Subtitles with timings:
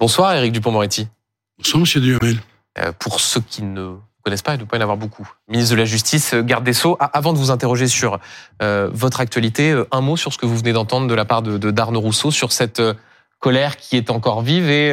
[0.00, 1.08] Bonsoir Éric Dupont-Moretti.
[1.58, 2.40] Bonsoir Monsieur Duhamel.
[2.78, 5.30] Euh, pour ceux qui ne connaissent pas, il ne doit pas y en avoir beaucoup.
[5.46, 6.96] Ministre de la Justice, euh, garde des Sceaux.
[6.98, 8.18] Avant de vous interroger sur
[8.62, 11.58] euh, votre actualité, un mot sur ce que vous venez d'entendre de la part de,
[11.58, 12.80] de d'Arnaud Rousseau sur cette
[13.40, 14.90] colère qui est encore vive et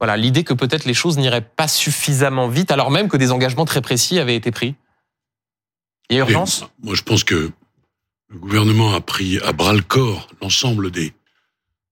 [0.00, 3.64] voilà l'idée que peut-être les choses n'iraient pas suffisamment vite, alors même que des engagements
[3.64, 4.74] très précis avaient été pris.
[6.10, 6.66] Il y a urgence?
[6.82, 7.52] moi, je pense que
[8.30, 11.14] le gouvernement a pris à bras le corps l'ensemble des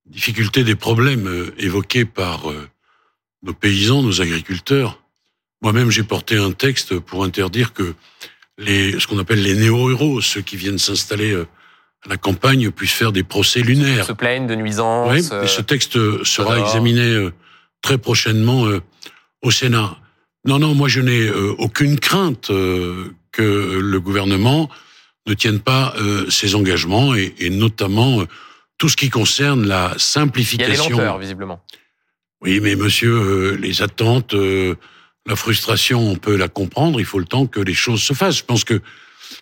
[0.06, 2.52] difficultés, des problèmes évoqués par
[3.42, 5.00] nos paysans, nos agriculteurs.
[5.62, 7.94] Moi-même, j'ai porté un texte pour interdire que
[8.58, 11.46] les, ce qu'on appelle les néo-héros, ceux qui viennent s'installer euh,
[12.04, 14.06] à la campagne, puissent faire des procès lunaires.
[14.06, 15.10] Se plaignent de nuisances.
[15.10, 17.32] Oui, et ce texte sera examiné euh,
[17.80, 18.80] très prochainement euh,
[19.42, 19.96] au Sénat.
[20.44, 24.68] Non, non, moi je n'ai aucune crainte que le gouvernement
[25.28, 25.94] ne tienne pas
[26.30, 28.24] ses engagements et, et notamment
[28.82, 30.66] tout ce qui concerne la simplification.
[30.66, 31.64] Il y a des lenteurs, visiblement.
[32.40, 34.74] Oui, mais monsieur, euh, les attentes, euh,
[35.24, 36.98] la frustration, on peut la comprendre.
[36.98, 38.38] Il faut le temps que les choses se fassent.
[38.38, 38.82] Je pense que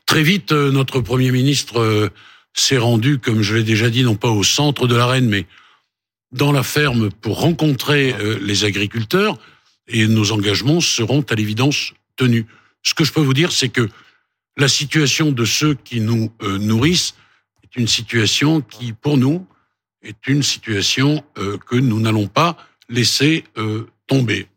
[0.04, 2.10] très vite, euh, notre Premier ministre
[2.52, 5.46] s'est rendu, comme je l'ai déjà dit, non pas au centre de l'arène, mais
[6.32, 9.38] dans la ferme pour rencontrer les agriculteurs.
[9.88, 12.44] Et nos engagements seront à l'évidence tenus.
[12.82, 13.88] Ce que je peux vous dire, c'est que
[14.58, 17.14] la situation de ceux qui nous nourrissent
[17.70, 19.46] est une situation qui, pour nous,
[20.02, 22.56] est une situation que nous n'allons pas
[22.90, 24.48] laisser euh, tomber.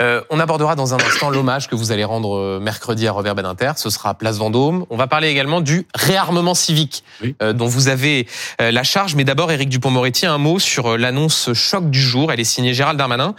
[0.00, 3.34] Euh, on abordera dans un instant l'hommage que vous allez rendre euh, mercredi à Robert
[3.34, 3.72] Badinter.
[3.76, 4.86] Ce sera à Place Vendôme.
[4.90, 7.04] On va parler également du réarmement civique
[7.40, 8.26] dont vous avez
[8.58, 9.14] la charge.
[9.14, 12.32] Mais d'abord, Éric Dupont-Moretti, un mot sur l'annonce choc du jour.
[12.32, 13.34] Elle est signée Gérald Darmanin.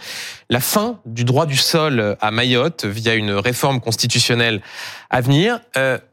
[0.48, 4.60] La fin du droit du sol à Mayotte via une réforme constitutionnelle
[5.08, 5.60] à venir.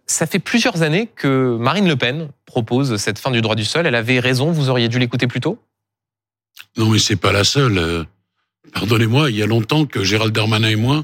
[0.06, 3.86] ça fait plusieurs années que Marine Le Pen propose cette fin du droit du sol.
[3.86, 4.52] Elle avait raison.
[4.52, 5.60] Vous auriez dû l'écouter plus tôt.
[6.78, 8.06] Non, mais c'est pas la seule.
[8.74, 11.04] Pardonnez-moi, il y a longtemps que Gérald Darmanin et moi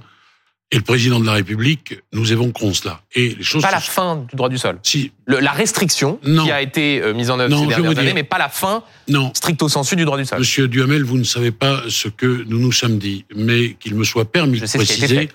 [0.73, 3.01] et le président de la République, nous évoquons cela.
[3.13, 4.79] Et les choses pas la fin du droit du sol.
[4.81, 8.39] Si la restriction qui a été euh, mise en œuvre ces dernières années, mais pas
[8.39, 9.31] la fin non.
[9.35, 10.39] stricto sensu du droit du sol.
[10.39, 14.03] Monsieur Duhamel, vous ne savez pas ce que nous nous sommes dit, mais qu'il me
[14.03, 15.29] soit permis de préciser.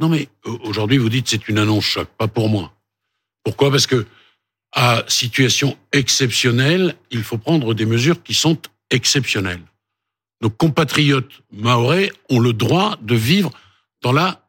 [0.00, 0.28] Non, mais
[0.64, 2.70] aujourd'hui vous dites c'est une annonce choc, pas pour moi.
[3.42, 3.70] Pourquoi?
[3.70, 4.04] Parce que
[4.72, 8.58] à situation exceptionnelle, il faut prendre des mesures qui sont
[8.90, 9.62] exceptionnelles
[10.44, 13.50] nos compatriotes maorais ont le droit de vivre
[14.02, 14.46] dans la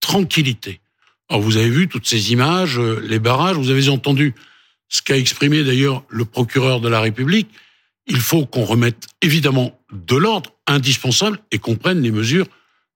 [0.00, 0.80] tranquillité.
[1.28, 4.34] Alors vous avez vu toutes ces images, euh, les barrages, vous avez entendu
[4.88, 7.48] ce qu'a exprimé d'ailleurs le procureur de la République.
[8.08, 12.46] Il faut qu'on remette évidemment de l'ordre indispensable et qu'on prenne les mesures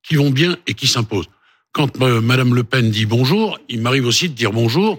[0.03, 1.31] qui vont bien et qui s'imposent.
[1.71, 4.99] Quand euh, Madame Le Pen dit bonjour, il m'arrive aussi de dire bonjour,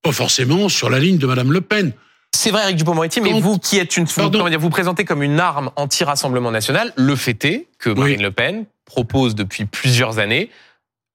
[0.00, 1.92] pas forcément sur la ligne de Madame Le Pen.
[2.36, 5.70] C'est vrai, Eric Dupond-Moretti, mais vous qui êtes une, dire, vous présentez comme une arme
[5.76, 10.50] anti-rassemblement national, le fait est que Marine Le Pen propose depuis plusieurs années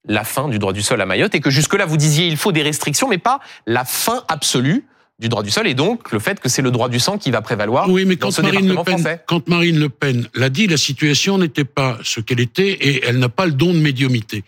[0.08, 2.52] la fin du droit du sol à Mayotte et que jusque-là vous disiez il faut
[2.52, 4.84] des restrictions, mais pas la fin absolue
[5.20, 7.30] du droit du sol et donc le fait que c'est le droit du sang qui
[7.30, 9.24] va prévaloir oui, mais quand dans ce Marine département le Pen, français.
[9.28, 13.20] Quand Marine Le Pen l'a dit, la situation n'était pas ce qu'elle était et elle
[13.20, 14.44] n'a pas le don de médiumité.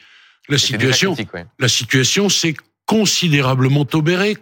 [0.50, 1.16] La situation,
[1.60, 4.36] la situation s'est considérablement obérée,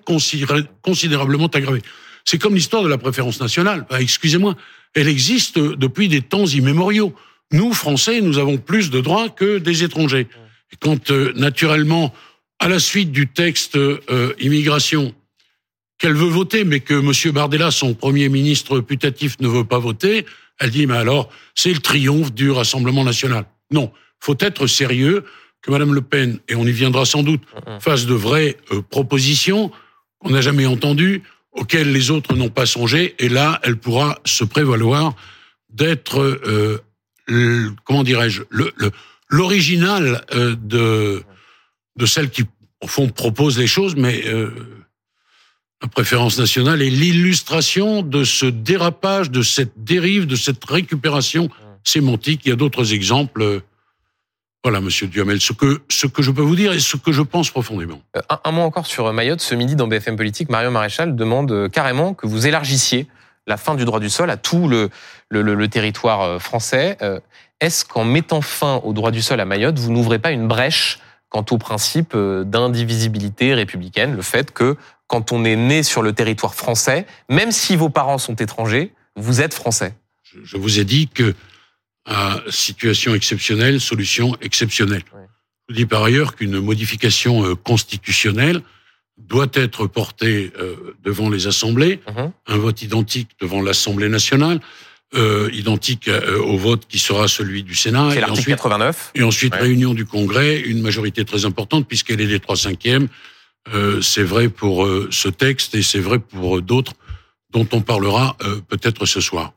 [0.81, 1.81] considérablement aggravée.
[2.25, 3.85] C'est comme l'histoire de la préférence nationale.
[3.89, 4.55] Bah, excusez-moi,
[4.93, 7.13] elle existe depuis des temps immémoriaux.
[7.51, 10.27] Nous, Français, nous avons plus de droits que des étrangers.
[10.71, 12.13] Et quand, euh, naturellement,
[12.59, 15.13] à la suite du texte euh, immigration,
[15.97, 17.33] qu'elle veut voter, mais que M.
[17.33, 20.25] Bardella, son Premier ministre putatif, ne veut pas voter,
[20.59, 23.45] elle dit, mais alors, c'est le triomphe du Rassemblement national.
[23.71, 25.25] Non, faut être sérieux,
[25.61, 27.41] que Mme Le Pen, et on y viendra sans doute,
[27.79, 29.71] fasse de vraies euh, propositions
[30.19, 31.21] qu'on n'a jamais entendues,
[31.53, 35.15] auxquelles les autres n'ont pas songé, et là, elle pourra se prévaloir
[35.69, 38.43] d'être, euh, comment dirais-je,
[39.29, 41.23] l'original euh, de,
[41.95, 42.45] de celle qui,
[42.81, 44.51] au fond, propose les choses, mais euh,
[45.81, 51.49] la préférence nationale est l'illustration de ce dérapage, de cette dérive, de cette récupération
[51.83, 52.41] sémantique.
[52.45, 53.61] Il y a d'autres exemples
[54.63, 57.23] voilà, Monsieur Duhamel, ce que, ce que je peux vous dire et ce que je
[57.23, 57.99] pense profondément.
[58.15, 59.41] Euh, un, mot encore sur Mayotte.
[59.41, 63.07] Ce midi, dans BFM Politique, Mario Maréchal demande euh, carrément que vous élargissiez
[63.47, 64.91] la fin du droit du sol à tout le,
[65.29, 66.97] le, territoire euh, français.
[67.59, 70.99] Est-ce qu'en mettant fin au droit du sol à Mayotte, vous n'ouvrez pas une brèche
[71.29, 74.75] quant au principe d'indivisibilité républicaine, le fait que
[75.07, 79.41] quand on est né sur le territoire français, même si vos parents sont étrangers, vous
[79.41, 79.93] êtes français?
[80.43, 81.35] Je vous ai dit que
[82.05, 85.03] à situation exceptionnelle, solution exceptionnelle.
[85.13, 88.61] Je vous dis par ailleurs qu'une modification euh, constitutionnelle
[89.17, 92.31] doit être portée euh, devant les assemblées, mhm.
[92.47, 94.59] un vote identique devant l'Assemblée nationale.
[95.13, 96.09] euh, identique
[96.39, 98.11] au vote qui sera celui du Sénat.
[98.13, 99.11] C'est l'article 89.
[99.15, 103.09] Et ensuite, réunion du Congrès, une majorité très importante puisqu'elle est des trois cinquièmes.
[103.73, 106.93] Euh, c'est vrai pour euh, ce texte et c'est vrai pour d'autres
[107.51, 108.37] dont on parlera
[108.69, 109.51] peut-être ce soir.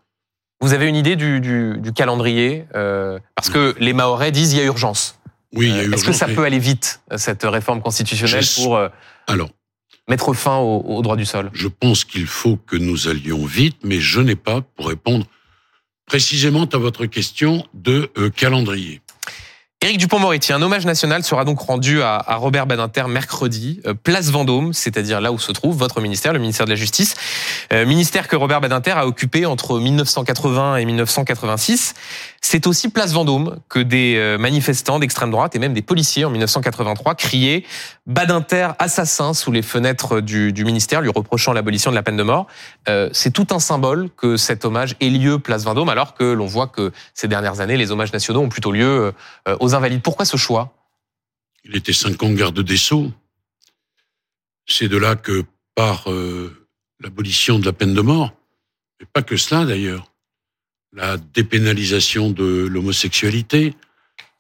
[0.61, 4.63] Vous avez une idée du, du, du calendrier Parce que les Mahorais disent il y
[4.63, 5.19] a urgence.
[5.53, 6.01] Oui, il y a urgence.
[6.01, 8.79] Est-ce que ça peut aller vite, cette réforme constitutionnelle, pour
[9.27, 9.51] Alors,
[10.09, 11.51] mettre fin au, au droit du sol?
[11.53, 15.27] Je pense qu'il faut que nous allions vite, mais je n'ai pas, pour répondre
[16.07, 19.01] précisément à votre question de euh, calendrier.
[19.81, 24.73] Éric Dupont-Moretti, un hommage national sera donc rendu à, Robert Badinter mercredi, euh, place Vendôme,
[24.73, 27.15] c'est-à-dire là où se trouve votre ministère, le ministère de la Justice,
[27.73, 31.95] euh, ministère que Robert Badinter a occupé entre 1980 et 1986.
[32.47, 36.31] C'est aussi place Vendôme que des euh, manifestants d'extrême droite et même des policiers en
[36.31, 37.65] 1983 criaient
[38.07, 42.47] Badinter assassin sous les fenêtres du, ministère, lui reprochant l'abolition de la peine de mort.
[43.13, 46.67] C'est tout un symbole que cet hommage ait lieu place Vendôme, alors que l'on voit
[46.67, 49.15] que ces dernières années, les hommages nationaux ont plutôt lieu
[49.59, 50.03] aux invalides.
[50.03, 50.75] Pourquoi ce choix?
[51.65, 53.11] Il était cinq ans garde des Sceaux.
[54.67, 55.45] C'est de là que
[55.75, 56.67] par euh,
[57.01, 58.33] l'abolition de la peine de mort,
[59.01, 60.11] mais pas que cela d'ailleurs,
[60.95, 63.75] la dépénalisation de l'homosexualité,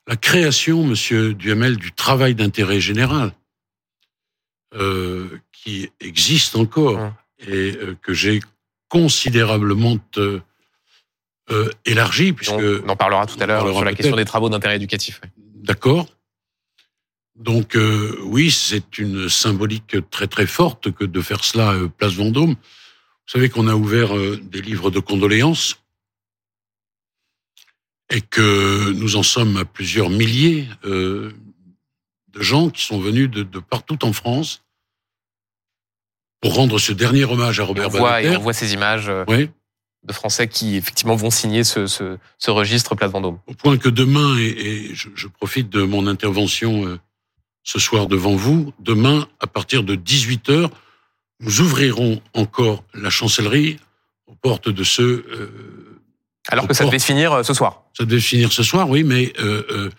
[0.07, 3.33] la création, Monsieur Duhamel, du travail d'intérêt général,
[4.75, 7.13] euh, qui existe encore hum.
[7.47, 8.41] et euh, que j'ai
[8.89, 10.41] considérablement euh,
[11.85, 12.53] élargi, puisque...
[12.55, 15.21] On, en parlera tout à l'heure sur la question des travaux d'intérêt éducatif.
[15.37, 16.07] D'accord.
[17.37, 22.13] Donc euh, oui, c'est une symbolique très très forte que de faire cela euh, place
[22.13, 22.51] Vendôme.
[22.51, 25.84] Vous savez qu'on a ouvert euh, des livres de condoléances
[28.15, 31.35] et que nous en sommes à plusieurs milliers de
[32.35, 34.63] gens qui sont venus de, de, partout en France
[36.41, 39.11] pour rendre ce dernier hommage à Robert et on voit ces images.
[39.29, 39.49] Oui
[40.05, 43.39] de Français qui effectivement vont signer ce, ce, ce registre Place Vendôme.
[43.47, 46.99] Au point que demain, et, je, je, profite de mon intervention euh,
[47.63, 50.71] ce soir devant vous, demain, à partir de 18h,
[51.41, 53.79] nous ouvrirons encore la chancellerie
[54.27, 55.03] aux portes de ce...
[55.03, 55.94] Euh,
[56.49, 57.85] Alors que ça devait finir euh, ce soir.
[57.97, 59.91] Ça devait finir ce soir, oui, mais euh,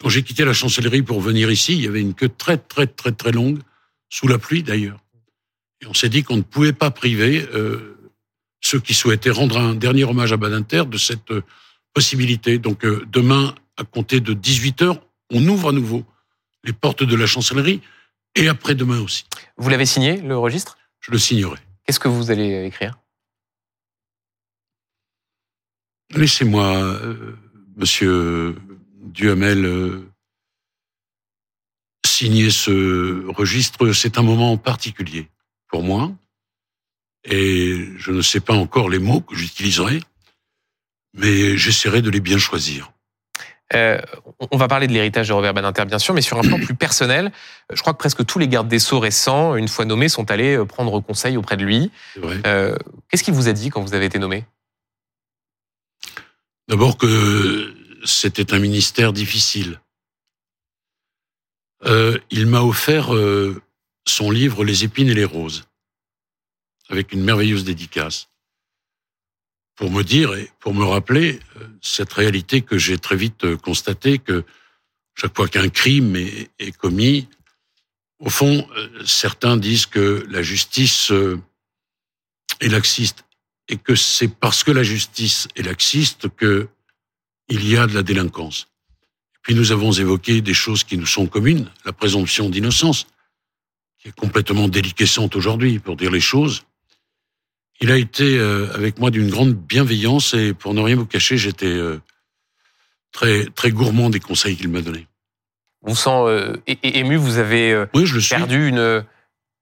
[0.00, 2.86] quand j'ai quitté la chancellerie pour venir ici, il y avait une queue très très
[2.86, 3.58] très très longue,
[4.08, 4.98] sous la pluie d'ailleurs.
[5.82, 7.46] Et on s'est dit qu'on ne pouvait pas priver
[8.60, 11.42] ceux qui souhaitaient rendre un dernier hommage à Badinter de cette euh,
[11.94, 12.58] possibilité.
[12.58, 14.98] Donc euh, demain, à compter de 18h,
[15.32, 16.04] on ouvre à nouveau
[16.64, 17.80] les portes de la chancellerie
[18.36, 19.24] et après-demain aussi.
[19.56, 20.78] Vous l'avez signé, le registre?
[21.00, 21.56] Je le signerai.
[21.86, 22.98] Qu'est-ce que vous allez écrire?
[26.14, 27.36] Laissez-moi, euh,
[27.76, 28.56] monsieur
[29.02, 30.02] Duhamel,
[32.04, 33.92] signer ce registre.
[33.92, 35.28] C'est un moment particulier
[35.68, 36.10] pour moi
[37.24, 40.00] et je ne sais pas encore les mots que j'utiliserai,
[41.14, 42.92] mais j'essaierai de les bien choisir.
[43.72, 44.00] Euh,
[44.50, 46.74] on va parler de l'héritage de Robert Badinter, bien sûr, mais sur un plan plus
[46.74, 47.30] personnel,
[47.72, 50.56] je crois que presque tous les gardes des Sceaux récents, une fois nommés, sont allés
[50.56, 51.90] euh, prendre conseil auprès de lui.
[52.46, 52.74] Euh,
[53.08, 54.44] Qu'est-ce qu'il vous a dit quand vous avez été nommé?
[56.70, 57.74] D'abord que
[58.04, 59.80] c'était un ministère difficile.
[61.84, 63.60] Euh, il m'a offert euh,
[64.06, 65.64] son livre Les épines et les roses
[66.88, 68.28] avec une merveilleuse dédicace,
[69.74, 74.20] pour me dire et pour me rappeler euh, cette réalité que j'ai très vite constatée,
[74.20, 74.44] que
[75.16, 77.28] chaque fois qu'un crime est, commis,
[78.20, 78.68] au fond,
[79.04, 81.12] certains disent que la justice
[82.60, 83.24] est laxiste
[83.70, 86.68] et que c'est parce que la justice est laxiste que
[87.48, 88.68] il y a de la délinquance.
[89.42, 93.06] puis nous avons évoqué des choses qui nous sont communes, la présomption d'innocence,
[93.98, 96.64] qui est complètement déliquescente aujourd'hui, pour dire les choses.
[97.80, 101.38] Il a été euh, avec moi d'une grande bienveillance et pour ne rien vous cacher,
[101.38, 101.98] j'étais euh,
[103.12, 105.06] très très gourmand des conseils qu'il m'a donnés.
[105.82, 109.04] Vous sent euh, ému, vous avez oui, je le perdu une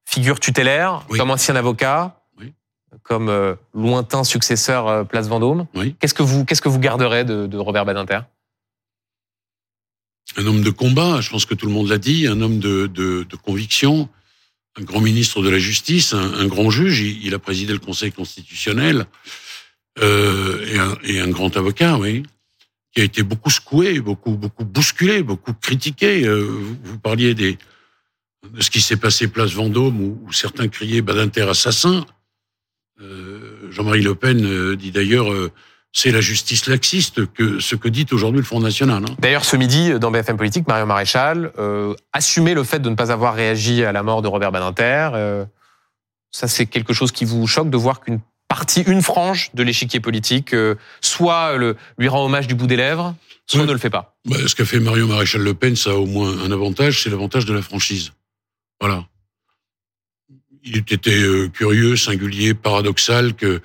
[0.05, 2.18] figure tutélaire comme ancien avocat,
[3.03, 5.67] comme lointain successeur Place Vendôme.
[5.75, 5.95] Oui.
[5.99, 8.21] Qu'est-ce que vous qu'est-ce que vous garderez de, de Robert Badinter?
[10.37, 12.87] Un homme de combat, je pense que tout le monde l'a dit, un homme de,
[12.87, 14.09] de, de conviction,
[14.79, 17.01] un grand ministre de la Justice, un, grand juge.
[17.01, 19.05] Il, a présidé le Conseil constitutionnel
[19.99, 22.23] euh, et, un, et, un, grand avocat, oui,
[22.93, 26.25] qui a été beaucoup secoué, beaucoup beaucoup bousculé, beaucoup critiqué.
[26.25, 26.47] Euh,
[26.83, 27.57] vous, parliez des
[28.53, 32.05] de ce qui s'est passé place Vendôme où, certains criaient Badinter assassin.
[33.01, 35.51] Euh, Jean-Marie Le Pen euh, dit d'ailleurs euh,
[35.91, 39.03] c'est la justice laxiste que ce que dit aujourd'hui le Front National.
[39.03, 39.15] Hein.
[39.19, 43.11] D'ailleurs, ce midi, dans BFM Politique, Mario Maréchal euh, assumait le fait de ne pas
[43.11, 45.09] avoir réagi à la mort de Robert Badinter.
[45.13, 45.45] Euh,
[46.31, 49.99] ça, c'est quelque chose qui vous choque de voir qu'une partie, une frange de l'échiquier
[49.99, 50.55] politique,
[51.01, 53.15] soit le, lui rend hommage du bout des lèvres,
[53.47, 54.15] soit ne le fait pas.
[54.25, 57.09] Bah, ce qu'a fait Marion Maréchal Le Pen, ça a au moins un avantage, c'est
[57.09, 58.11] l'avantage de la franchise.
[58.79, 59.05] Voilà.
[60.63, 63.61] Il eût été curieux, singulier, paradoxal que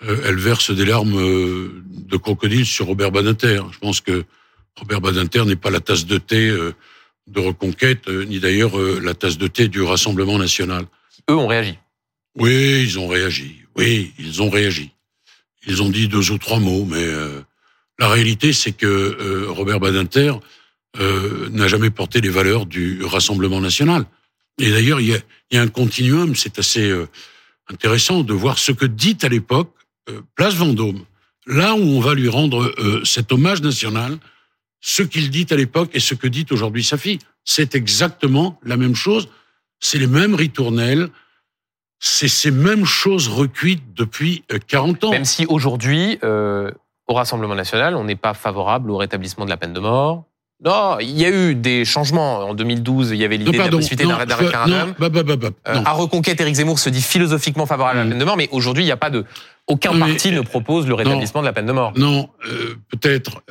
[0.00, 3.60] elle verse des larmes de crocodile sur Robert Badinter.
[3.72, 4.24] Je pense que
[4.76, 6.56] Robert Badinter n'est pas la tasse de thé
[7.28, 10.86] de reconquête, euh, ni d'ailleurs euh, la tasse de thé du Rassemblement national.
[11.30, 11.78] Eux ont réagi.
[12.36, 13.56] Oui, ils ont réagi.
[13.76, 14.90] Oui, ils ont réagi.
[15.66, 17.40] Ils ont dit deux ou trois mots, mais euh,
[17.98, 20.34] la réalité, c'est que Robert Badinter
[21.50, 24.04] n'a jamais porté les valeurs du Rassemblement national.
[24.58, 26.92] Et d'ailleurs, il y a, un continuum, c'est assez
[27.68, 29.72] intéressant de voir ce que dit à l'époque
[30.34, 31.04] Place Vendôme,
[31.46, 32.74] là où on va lui rendre
[33.04, 34.18] cet hommage national,
[34.80, 37.18] ce qu'il dit à l'époque et ce que dit aujourd'hui sa fille.
[37.44, 39.28] C'est exactement la même chose.
[39.80, 41.08] C'est les mêmes ritournelles.
[41.98, 45.10] C'est ces mêmes choses recuites depuis 40 euh, ans.
[45.10, 46.70] Même si aujourd'hui, euh,
[47.08, 50.24] au Rassemblement national, on n'est pas favorable au rétablissement de la peine de mort.
[50.64, 52.40] Non, il y a eu des changements.
[52.40, 54.94] En 2012, il y avait l'idée de la possibilité d'un référendum.
[54.98, 58.10] Bah, bah, bah, euh, à Reconquête, Éric Zemmour se dit philosophiquement favorable à la mm.
[58.10, 59.24] peine de mort, mais aujourd'hui, il n'y a pas de...
[59.68, 61.92] Aucun parti ne propose le rétablissement de la peine de mort.
[61.96, 62.30] Non,
[62.88, 63.42] peut-être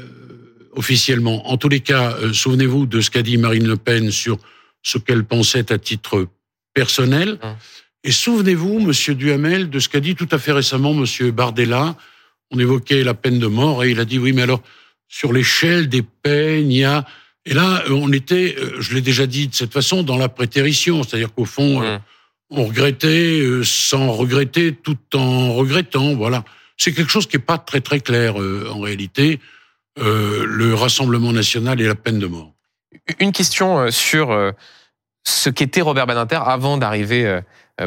[0.77, 1.49] officiellement.
[1.49, 4.37] En tous les cas, euh, souvenez-vous de ce qu'a dit Marine Le Pen sur
[4.83, 6.27] ce qu'elle pensait à titre
[6.73, 7.39] personnel.
[7.41, 7.55] Hum.
[8.03, 11.95] Et souvenez-vous, Monsieur Duhamel, de ce qu'a dit tout à fait récemment Monsieur Bardella.
[12.51, 14.61] On évoquait la peine de mort et il a dit oui, mais alors
[15.07, 17.05] sur l'échelle des peines, il y a
[17.45, 20.29] et là euh, on était, euh, je l'ai déjà dit de cette façon, dans la
[20.29, 21.99] prétérition, c'est-à-dire qu'au fond hum.
[22.49, 26.13] on regrettait sans regretter, tout en regrettant.
[26.13, 26.43] Voilà,
[26.77, 29.39] c'est quelque chose qui est pas très très clair en réalité.
[29.99, 32.53] Euh, le Rassemblement national et la peine de mort.
[33.19, 34.51] Une question euh, sur euh,
[35.29, 37.41] ce qu'était Robert Badinter avant d'arriver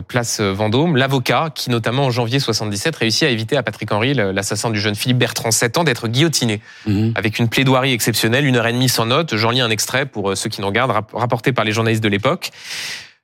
[0.06, 4.70] place Vendôme, l'avocat qui notamment en janvier 77 réussit à éviter à Patrick Henry, l'assassin
[4.70, 6.61] du jeune Philippe Bertrand, 7 ans, d'être guillotiné.
[6.87, 7.12] Mhm.
[7.16, 9.37] Avec une plaidoirie exceptionnelle, une heure et demie sans note.
[9.37, 12.50] J'en lis un extrait pour ceux qui nous regardent, rapporté par les journalistes de l'époque.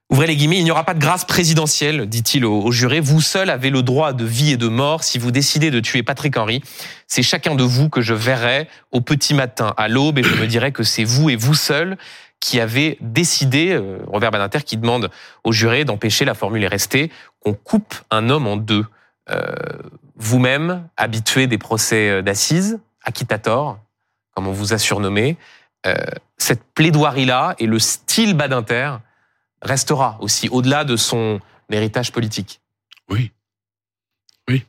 [0.08, 3.00] Ouvrez les guillemets, il n'y aura pas de grâce présidentielle, dit-il au, juré.
[3.00, 5.02] Vous seul avez le droit de vie et de mort.
[5.02, 6.62] Si vous décidez de tuer Patrick Henry,
[7.08, 10.46] c'est chacun de vous que je verrai au petit matin, à l'aube, et je me
[10.46, 11.96] dirai que c'est vous et vous seul
[12.40, 15.10] qui avez décidé, euh, Robert Badinter qui demande
[15.44, 18.84] au juré d'empêcher, la formule est restée, qu'on coupe un homme en deux.
[19.30, 19.52] Euh,
[20.16, 23.78] vous-même, habitué des procès euh, d'assises, acquittator,
[24.34, 25.36] comme on vous a surnommé,
[26.36, 28.96] cette plaidoirie-là et le style Badinter
[29.62, 31.40] restera aussi, au-delà de son
[31.70, 32.60] héritage politique.
[33.08, 33.30] Oui.
[34.48, 34.64] Oui.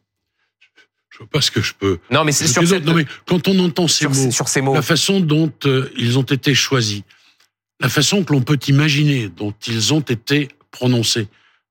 [1.09, 1.99] Je vois pas ce que je peux.
[2.11, 4.81] Non, mais c'est sur non, mais quand on entend ces, mots, sur ces mots, la
[4.81, 7.03] façon dont euh, ils ont été choisis,
[7.79, 11.27] la façon que l'on peut imaginer dont ils ont été prononcés,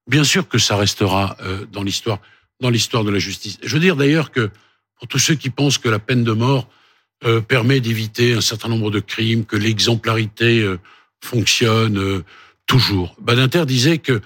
[0.09, 2.21] bien sûr que ça restera euh, dans l'histoire,
[2.61, 3.59] dans l'histoire de la justice.
[3.63, 4.51] Je veux dire d'ailleurs que
[4.99, 6.69] pour tous ceux qui pensent que la peine de mort
[7.25, 10.77] euh, permet d'éviter un certain nombre de crimes, que l'exemplarité
[11.23, 12.23] fonctionne
[12.67, 13.17] toujours.
[13.21, 14.21] Badinter disait que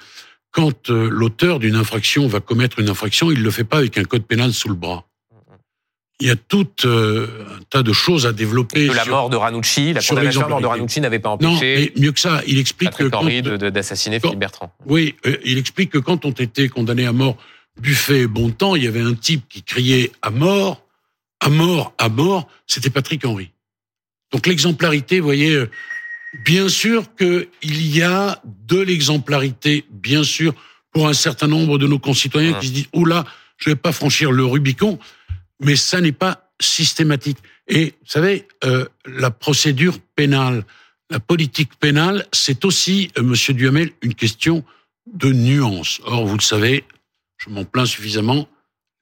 [0.51, 3.97] quand euh, l'auteur d'une infraction va commettre une infraction, il ne le fait pas avec
[3.99, 5.07] un code pénal sous le bras.
[6.21, 7.27] Il y a tout euh,
[7.59, 8.89] un tas de choses à développer.
[8.89, 11.50] Que la mort de Ranucci, la condamnation mort de Ranucci n'avait pas empêché.
[11.50, 14.73] Non, mais mieux que ça, il explique que Henry d'assassiner Philippe Bertrand.
[14.87, 17.37] Oui, euh, il explique que quand on était condamné à mort,
[17.81, 20.83] Buffet, bon temps, il y avait un type qui criait à mort,
[21.41, 22.49] à mort, à mort.
[22.67, 23.50] C'était Patrick Henry.
[24.33, 25.67] Donc l'exemplarité, vous voyez,
[26.45, 30.55] Bien sûr qu'il y a de l'exemplarité, bien sûr,
[30.93, 33.25] pour un certain nombre de nos concitoyens qui se disent oula,
[33.57, 34.99] je vais pas franchir le Rubicon,
[35.61, 37.38] mais ça n'est pas systématique.
[37.69, 40.64] Et vous savez, euh, la procédure pénale,
[41.11, 44.64] la politique pénale, c'est aussi, euh, Monsieur Duhamel, une question
[45.12, 46.00] de nuance.
[46.05, 46.85] Or, vous le savez,
[47.38, 48.49] je m'en plains suffisamment.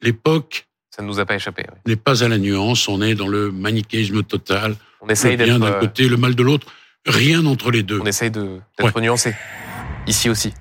[0.02, 1.64] L'époque ça ne nous a pas échappé.
[1.86, 2.88] N'est pas à la nuance.
[2.88, 4.74] On est dans le manichéisme total.
[5.00, 6.66] On essaye le bien d'un euh, côté, le mal de l'autre.
[7.06, 8.00] Rien entre les deux.
[8.00, 9.32] On essaye d'être nuancé.
[10.08, 10.52] Ici aussi.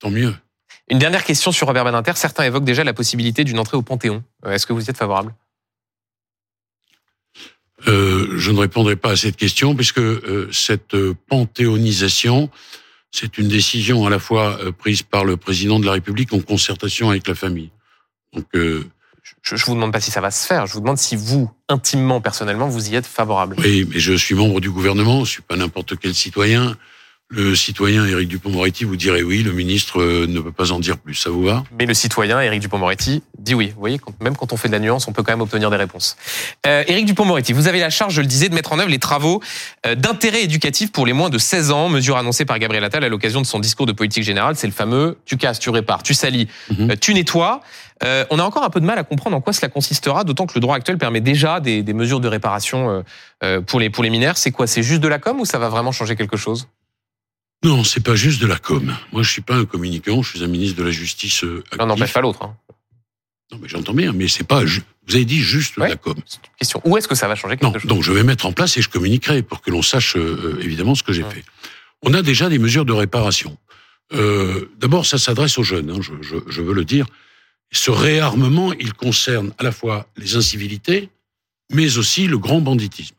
[0.00, 0.34] Tant mieux.
[0.90, 2.12] Une dernière question sur Robert Badinter.
[2.16, 4.24] Certains évoquent déjà la possibilité d'une entrée au Panthéon.
[4.46, 5.34] Euh, est-ce que vous y êtes favorable?
[7.86, 10.96] Euh, Je ne répondrai pas à cette question puisque euh, cette
[11.28, 12.50] panthéonisation,
[13.10, 17.10] c'est une décision à la fois prise par le président de la République en concertation
[17.10, 17.70] avec la famille.
[18.32, 21.16] Donc je ne vous demande pas si ça va se faire, je vous demande si
[21.16, 23.56] vous, intimement, personnellement, vous y êtes favorable.
[23.58, 26.76] Oui, mais je suis membre du gouvernement, je suis pas n'importe quel citoyen.
[27.30, 30.96] Le citoyen Éric Dupont-Moretti vous dirait oui, le ministre euh, ne peut pas en dire
[30.96, 31.14] plus.
[31.14, 31.62] Ça vous va?
[31.78, 33.68] Mais le citoyen Éric Dupont-Moretti dit oui.
[33.74, 35.76] Vous voyez, même quand on fait de la nuance, on peut quand même obtenir des
[35.76, 36.16] réponses.
[36.66, 38.98] Euh, Éric Dupont-Moretti, vous avez la charge, je le disais, de mettre en œuvre les
[38.98, 39.42] travaux
[39.86, 43.10] euh, d'intérêt éducatif pour les moins de 16 ans, mesure annoncée par Gabriel Attal à
[43.10, 44.56] l'occasion de son discours de politique générale.
[44.56, 46.96] C'est le fameux tu casses, tu répares, tu salis, mhm.
[46.96, 47.60] tu nettoies.
[48.02, 50.54] on a encore un peu de mal à comprendre en quoi cela consistera, d'autant que
[50.54, 53.04] le droit actuel permet déjà des, des mesures de réparation
[53.66, 54.38] pour les pour les mineurs.
[54.38, 54.66] C'est quoi?
[54.66, 56.68] C'est juste de la com ou ça va vraiment changer quelque chose?
[57.64, 58.94] Non, c'est pas juste de la com.
[59.12, 61.78] Moi, je suis pas un communicant, je suis un ministre de la Justice euh, actif.
[61.78, 62.42] Non, n'empêche pas l'autre.
[62.42, 62.56] Hein.
[63.50, 64.62] Non, mais j'entends bien, mais c'est pas.
[64.64, 66.14] Vous avez dit juste de la com.
[66.58, 66.80] question.
[66.84, 68.82] Où est-ce que ça va changer quelque non, Donc, je vais mettre en place et
[68.82, 71.44] je communiquerai pour que l'on sache euh, euh, évidemment ce que j'ai fait.
[72.02, 73.56] On a déjà des mesures de réparation.
[74.12, 75.90] Euh, D'abord, ça s'adresse aux jeunes.
[75.90, 77.06] Hein, je, je, je, veux le dire.
[77.72, 81.08] Ce réarmement, il concerne à la fois les incivilités,
[81.72, 83.16] mais aussi le grand banditisme.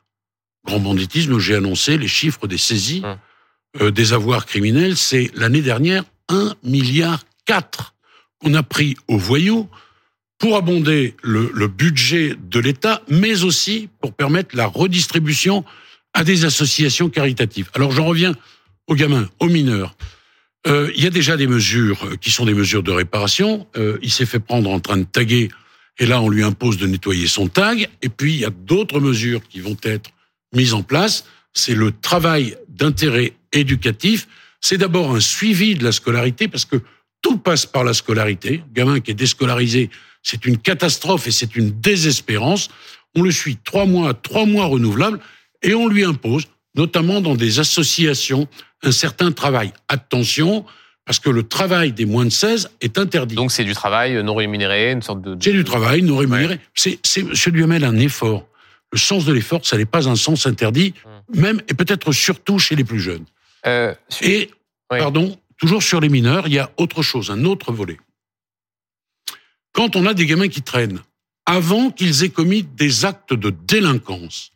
[0.65, 3.01] Grand banditisme, j'ai annoncé les chiffres des saisies.
[3.03, 3.17] Hum.
[3.81, 7.93] Euh, des avoirs criminels, c'est l'année dernière 1 milliard 4
[8.39, 9.69] qu'on a pris aux voyous
[10.39, 15.65] pour abonder le, budget de l'État, mais aussi pour permettre la redistribution
[16.13, 17.69] à des associations caritatives.
[17.75, 18.35] Alors j'en reviens
[18.87, 19.95] aux gamins, aux mineurs.
[20.65, 23.67] Euh, il y a déjà des mesures euh, qui sont des mesures de réparation.
[24.01, 25.49] Il s'est fait prendre en train de taguer,
[25.99, 27.87] et là on lui impose de nettoyer son tag.
[28.01, 30.09] Et puis il y a d'autres mesures qui vont être
[30.55, 31.25] mises en place.
[31.53, 34.27] C'est le travail d'intérêt éducatif,
[34.61, 36.77] c'est d'abord un suivi de la scolarité parce que
[37.21, 38.63] tout passe par la scolarité.
[38.73, 39.89] Gamin qui est déscolarisé,
[40.23, 42.69] c'est une catastrophe et c'est une désespérance.
[43.15, 45.19] On le suit trois mois, trois mois renouvelables
[45.61, 48.47] et on lui impose, notamment dans des associations,
[48.83, 49.73] un certain travail.
[49.87, 50.65] Attention,
[51.05, 53.35] parce que le travail des moins de 16 est interdit.
[53.35, 55.35] Donc c'est du travail non rémunéré, une sorte de...
[55.41, 56.59] C'est du travail non rémunéré.
[56.75, 58.45] C'est, c'est, monsieur Duhamel, un effort.
[58.91, 61.41] Le sens de l'effort, ça n'est pas un sens interdit, hum.
[61.41, 63.25] même et peut-être surtout chez les plus jeunes.
[63.65, 64.49] Euh, et,
[64.87, 67.97] pardon, toujours sur les mineurs, il y a autre chose, un autre volet.
[69.73, 71.01] Quand on a des gamins qui traînent,
[71.45, 74.51] avant qu'ils aient commis des actes de délinquance,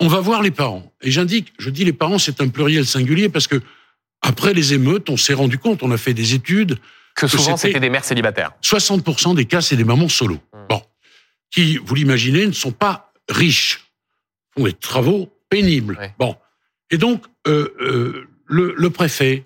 [0.00, 0.92] on va voir les parents.
[1.02, 3.60] Et j'indique, je dis les parents, c'est un pluriel singulier parce que
[4.22, 6.78] après les émeutes, on s'est rendu compte, on a fait des études.
[7.14, 8.52] Que, souvent c'était des mères célibataires.
[8.62, 10.36] 60% des cas, c'est des mamans solo.
[10.52, 10.66] Hmm.
[10.68, 10.82] Bon.
[11.50, 13.90] Qui, vous l'imaginez, ne sont pas riches.
[14.56, 15.98] Font des travaux pénibles.
[16.18, 16.36] Bon.
[16.90, 19.44] Et donc, euh, euh, le, le, préfet,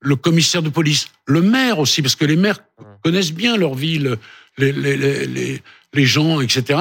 [0.00, 2.60] le commissaire de police, le maire aussi, parce que les maires
[3.02, 4.16] connaissent bien leur ville,
[4.58, 6.78] les, les, les, les gens, etc.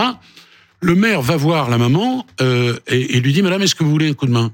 [0.82, 3.91] Le maire va voir la maman euh, et, et, lui dit, Madame, est-ce que vous
[3.91, 4.52] voulez un coup de main?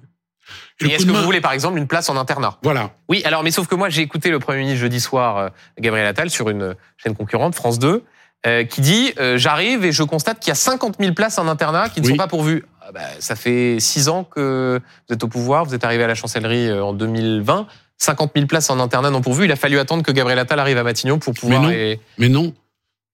[0.80, 2.60] Et, est-ce que vous voulez par exemple une place en internat?
[2.64, 2.96] Voilà.
[3.10, 6.30] Oui, alors mais sauf que moi j'ai écouté le Premier ministre jeudi soir, Gabriel Attal,
[6.30, 8.04] sur une chaîne concurrente, France 2,
[8.48, 11.48] euh, qui dit euh, j'arrive et je constate qu'il y a 50 000 places en
[11.50, 12.64] internat qui ne sont pas pourvues.
[12.82, 16.08] Ah bah, ça fait six ans que vous êtes au pouvoir, vous êtes arrivé à
[16.08, 17.68] la chancellerie euh, en 2020.
[17.98, 19.46] 50 000 places en internat non pourvues.
[19.46, 22.30] Il a fallu attendre que Gabriel Attal arrive à Matignon pour pouvoir mais non, mais
[22.30, 22.54] non.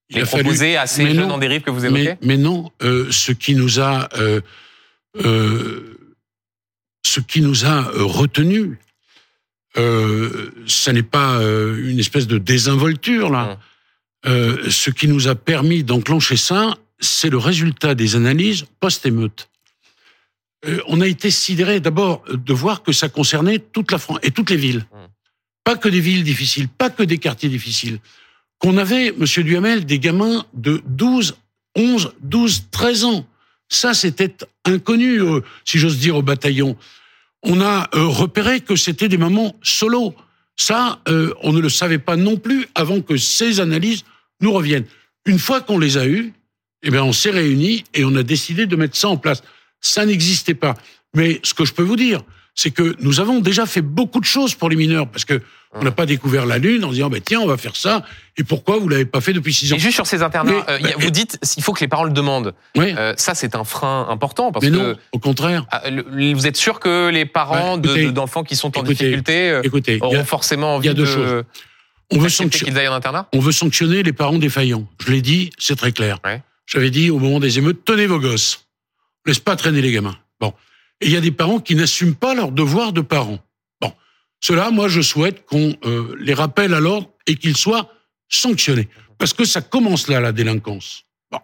[0.09, 2.15] Il les a proposer à ces jeunes en dérive que vous évoquez.
[2.21, 4.09] Mais, non, ce qui nous a
[7.05, 8.77] ce qui nous a retenu,
[9.77, 13.43] euh, ça n'est pas une espèce de désinvolture là.
[13.51, 13.57] Hum.
[14.25, 19.49] Euh, ce qui nous a permis d'enclencher ça, c'est le résultat des analyses post-émeute.
[20.65, 24.31] Euh, on a été sidéré d'abord de voir que ça concernait toute la France et
[24.31, 24.85] toutes les villes.
[24.91, 24.97] Mmh.
[25.65, 27.99] Pas que des villes difficiles, pas que des quartiers difficiles.
[28.59, 31.35] Qu'on avait, monsieur Duhamel, des gamins de 12,
[31.75, 33.27] 11, 12, 13 ans.
[33.67, 34.33] Ça, c'était
[34.63, 36.77] inconnu, euh, si j'ose dire, au bataillon.
[37.41, 40.15] On a repéré que c'était des mamans solo.
[40.55, 41.01] Ça,
[41.41, 44.05] on ne le savait pas non plus avant que ces analyses
[44.43, 44.85] nous reviennent.
[45.25, 46.33] Une fois qu'on les a eus,
[46.83, 49.41] eh bien, on s'est réunis et on a décidé de mettre ça en place.
[49.81, 50.75] Ça n'existait pas.
[51.15, 52.21] Mais ce que je peux vous dire,
[52.55, 55.41] c'est que nous avons déjà fait beaucoup de choses pour les mineurs parce que
[55.75, 58.03] on n'a pas découvert la lune en disant bah, tiens on va faire ça
[58.37, 59.75] et pourquoi vous l'avez pas fait depuis six ans.
[59.75, 62.53] Et juste sur ces internats, euh, vous dites il faut que les parents le demandent.
[62.75, 62.93] Oui.
[62.95, 65.65] Euh, ça c'est un frein important parce Mais que non, au contraire.
[65.71, 69.97] Ah, vous êtes sûr que les parents bah, d'enfants qui sont en difficulté euh, écoutez,
[70.01, 71.43] auront forcément envie y a deux de choses.
[72.13, 72.89] On veut, sanctionner,
[73.33, 74.87] on veut sanctionner les parents défaillants.
[75.03, 76.19] Je l'ai dit, c'est très clair.
[76.67, 78.67] J'avais dit au moment des émeutes, tenez vos gosses.
[79.25, 80.17] Laisse pas traîner les gamins.
[80.39, 80.53] Bon.
[81.01, 83.39] Et il y a des parents qui n'assument pas leur devoir de parents.
[83.81, 83.91] Bon.
[84.39, 87.89] Cela, moi, je souhaite qu'on euh, les rappelle à l'ordre et qu'ils soient
[88.29, 88.89] sanctionnés.
[89.17, 91.05] Parce que ça commence là, la délinquance.
[91.31, 91.39] Bon.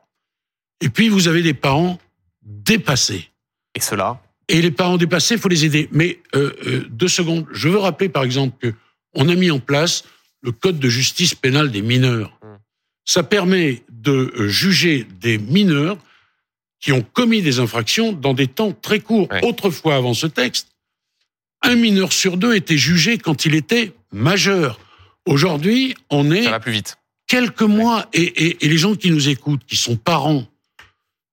[0.82, 1.97] Et puis, vous avez des parents
[2.43, 3.29] dépassés.
[3.73, 4.21] Et cela?
[4.47, 5.89] Et les parents dépassés, il faut les aider.
[5.91, 7.47] Mais euh, euh, deux secondes.
[7.51, 8.75] Je veux rappeler, par exemple, que
[9.13, 10.03] on a mis en place
[10.41, 12.38] le code de justice pénale des mineurs.
[12.41, 12.47] Mmh.
[13.06, 15.97] Ça permet de euh, juger des mineurs
[16.80, 19.28] qui ont commis des infractions dans des temps très courts.
[19.43, 20.69] Autrefois, avant ce texte,
[21.62, 24.80] un mineur sur deux était jugé quand il était majeur.
[25.25, 26.43] Aujourd'hui, on est...
[26.43, 26.97] Ça va plus vite.
[27.28, 30.47] Quelques mois, et, les gens qui nous écoutent, qui sont parents,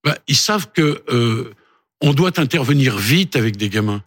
[0.04, 1.54] bah, ils savent que euh,
[2.00, 4.02] on doit intervenir vite avec des gamins.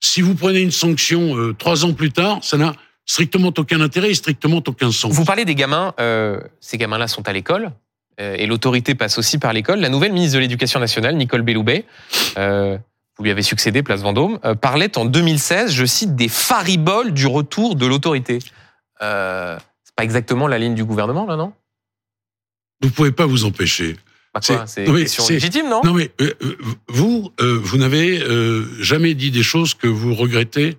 [0.00, 2.74] Si vous prenez une sanction euh, trois ans plus tard, ça n'a
[3.12, 5.12] strictement aucun intérêt et strictement aucun sens.
[5.12, 7.72] Vous parlez des gamins, euh, ces gamins-là sont à l'école,
[8.18, 9.80] et l'autorité passe aussi par l'école.
[9.80, 11.86] La nouvelle ministre de l'Éducation nationale, Nicole Belloubet,
[12.36, 17.76] vous lui avez succédé, Place Vendôme, parlait en 2016, je cite, des fariboles du retour
[17.76, 18.40] de l'autorité.
[19.02, 21.52] Euh, c'est pas exactement la ligne du gouvernement, là, non?
[22.82, 23.96] Vous pouvez pas vous empêcher.
[24.32, 25.82] Bah c'est une question légitime, non?
[25.84, 26.56] Non, mais euh, euh,
[26.88, 28.22] vous, vous n'avez
[28.80, 30.78] jamais dit des choses que vous regrettez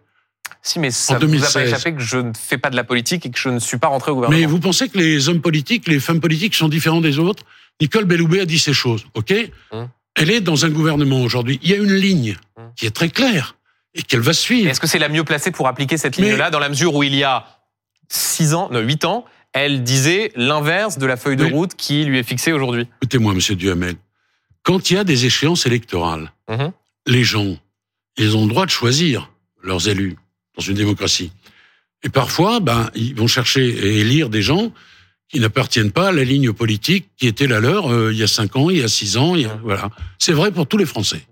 [0.63, 2.83] si, mais ça ne vous a pas échappé que je ne fais pas de la
[2.83, 4.39] politique et que je ne suis pas rentré au gouvernement.
[4.39, 7.43] Mais vous pensez que les hommes politiques, les femmes politiques sont différents des autres?
[7.79, 9.33] Nicole Belloubet a dit ces choses, ok?
[9.71, 9.89] Hum.
[10.15, 11.59] Elle est dans un gouvernement aujourd'hui.
[11.63, 12.71] Il y a une ligne hum.
[12.75, 13.55] qui est très claire
[13.95, 14.69] et qu'elle va suivre.
[14.69, 17.15] Est-ce que c'est la mieux placée pour appliquer cette ligne-là, dans la mesure où il
[17.15, 17.45] y a
[18.09, 22.19] 6 ans, non, 8 ans, elle disait l'inverse de la feuille de route qui lui
[22.19, 22.87] est fixée aujourd'hui?
[23.01, 23.95] Écoutez-moi, monsieur Duhamel.
[24.63, 26.71] Quand il y a des échéances électorales, mhm.
[27.07, 27.57] les gens,
[28.17, 29.31] ils ont le droit de choisir
[29.63, 30.17] leurs élus
[30.55, 31.31] dans une démocratie.
[32.03, 34.71] Et parfois, ben, ils vont chercher et élire des gens
[35.29, 38.27] qui n'appartiennent pas à la ligne politique qui était la leur euh, il y a
[38.27, 39.89] 5 ans, il y a 6 ans, il voilà.
[40.19, 41.25] C'est vrai pour tous les Français.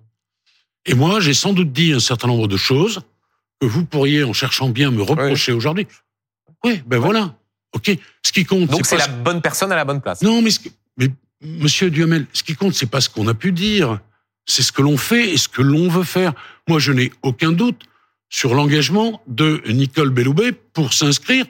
[0.86, 3.02] Et moi, j'ai sans doute dit un certain nombre de choses
[3.60, 5.88] que vous pourriez, en cherchant bien, me reprocher aujourd'hui.
[6.64, 7.36] Oui, ben voilà.
[7.74, 7.92] OK.
[8.24, 8.70] Ce qui compte.
[8.70, 10.22] Donc c'est la bonne personne à la bonne place.
[10.22, 10.52] Non, mais,
[10.98, 11.10] mais
[11.42, 14.00] Monsieur Duhamel, ce qui compte, c'est pas ce qu'on a pu dire,
[14.46, 16.34] c'est ce que l'on fait et ce que l'on veut faire.
[16.68, 17.84] Moi, je n'ai aucun doute
[18.30, 21.46] sur l'engagement de Nicole Belloubet pour s'inscrire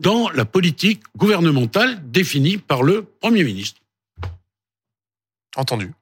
[0.00, 3.80] dans la politique gouvernementale définie par le Premier ministre.
[5.56, 5.92] Entendu.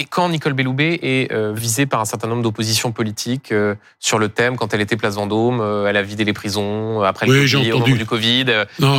[0.00, 4.18] Et quand Nicole Belloubet est euh, visée par un certain nombre d'oppositions politiques euh, sur
[4.18, 7.32] le thème, quand elle était place Vendôme, euh, elle a vidé les prisons après le
[7.32, 8.44] Covid, au moment du Covid,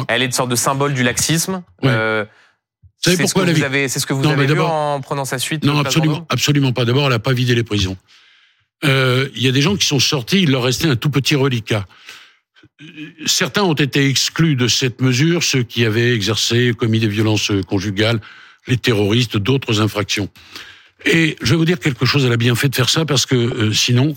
[0.08, 1.64] elle est une sorte de symbole du laxisme.
[3.04, 5.64] C'est ce, que vous avez, c'est ce que vous avez vu en prenant sa suite
[5.64, 6.86] Non, absolument, absolument pas.
[6.86, 7.98] D'abord, elle n'a pas vidé les prisons.
[8.84, 11.86] Il y a des gens qui sont sortis, il leur restait un tout petit reliquat.
[13.26, 18.20] Certains ont été exclus de cette mesure, ceux qui avaient exercé, commis des violences conjugales,
[18.67, 20.30] les terroristes, d'autres infractions.
[21.06, 23.26] Et je vais vous dire quelque chose, elle a bien fait de faire ça parce
[23.26, 24.15] que euh, sinon,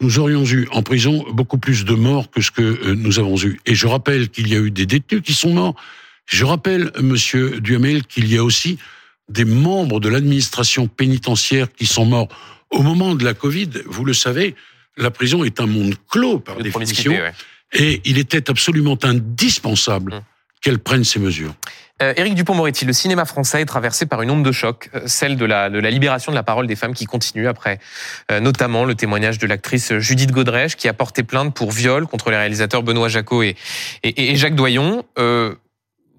[0.00, 3.38] nous aurions eu en prison beaucoup plus de morts que ce que euh, nous avons
[3.38, 3.60] eu.
[3.66, 5.76] Et je rappelle qu'il y a eu des détenus qui sont morts.
[6.26, 8.78] Je rappelle, monsieur Duhamel, qu'il y a aussi
[9.28, 12.28] des membres de l'administration pénitentiaire qui sont morts.
[12.74, 14.54] Au moment de la Covid, vous le savez,
[14.96, 17.14] la prison est un monde clos par définition.
[17.72, 20.22] Et il était absolument indispensable hum.
[20.60, 21.54] qu'elle prenne ces mesures.
[22.02, 25.36] Euh, Éric Dupont-Moretti, le cinéma français est traversé par une onde de choc, euh, celle
[25.36, 27.78] de la, de la libération de la parole des femmes qui continue après
[28.32, 32.30] euh, notamment le témoignage de l'actrice Judith Godrèche qui a porté plainte pour viol contre
[32.30, 33.54] les réalisateurs Benoît Jacot et,
[34.02, 35.04] et, Jacques Doyon.
[35.18, 35.54] Euh,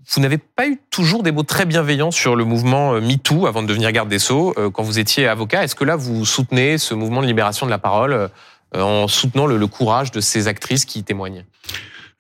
[0.07, 3.67] vous n'avez pas eu toujours des mots très bienveillants sur le mouvement MeToo avant de
[3.67, 5.63] devenir garde des Sceaux quand vous étiez avocat.
[5.63, 8.29] Est-ce que là vous soutenez ce mouvement de libération de la parole
[8.73, 11.45] en soutenant le, le courage de ces actrices qui témoignent?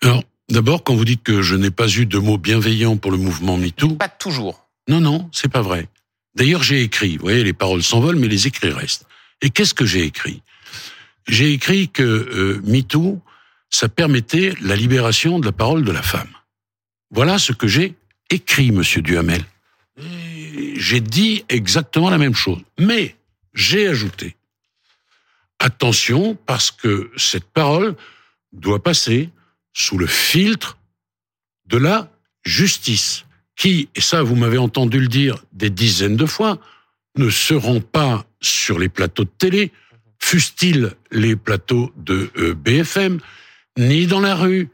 [0.01, 3.17] Alors, D'abord, quand vous dites que je n'ai pas eu de mots bienveillants pour le
[3.17, 3.95] mouvement MeToo.
[3.95, 4.67] Pas toujours.
[4.87, 5.87] Non, non, c'est pas vrai.
[6.35, 7.17] D'ailleurs, j'ai écrit.
[7.17, 9.07] Vous voyez, les paroles s'envolent, mais les écrits restent.
[9.41, 10.43] Et qu'est-ce que j'ai écrit?
[11.27, 13.19] J'ai écrit que euh, MeToo,
[13.71, 16.27] ça permettait la libération de la parole de la femme.
[17.11, 17.95] Voilà ce que j'ai
[18.29, 19.43] écrit, Monsieur Duhamel.
[20.77, 22.61] J'ai dit exactement la même chose.
[22.79, 23.15] Mais
[23.53, 24.35] j'ai ajouté
[25.59, 27.95] attention parce que cette parole
[28.51, 29.29] doit passer
[29.73, 30.77] sous le filtre
[31.67, 32.11] de la
[32.43, 36.59] justice, qui, et ça vous m'avez entendu le dire des dizaines de fois,
[37.17, 39.71] ne seront pas sur les plateaux de télé,
[40.19, 43.19] fussent-ils les plateaux de euh, BFM,
[43.77, 44.69] ni dans la rue,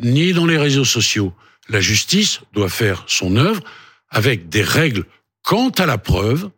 [0.00, 1.32] ni dans les réseaux sociaux.
[1.68, 3.62] La justice doit faire son œuvre
[4.10, 5.04] avec des règles
[5.42, 6.50] quant à la preuve,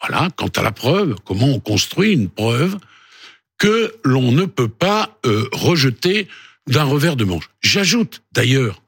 [0.00, 2.76] voilà, quant à la preuve, comment on construit une preuve,
[3.58, 6.28] que l'on ne peut pas euh, rejeter
[6.66, 7.50] d'un revers de manche.
[7.60, 8.82] J'ajoute d'ailleurs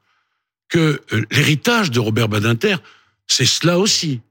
[0.69, 2.77] que euh, l'héritage de Robert Badinter,
[3.27, 4.21] c'est cela aussi,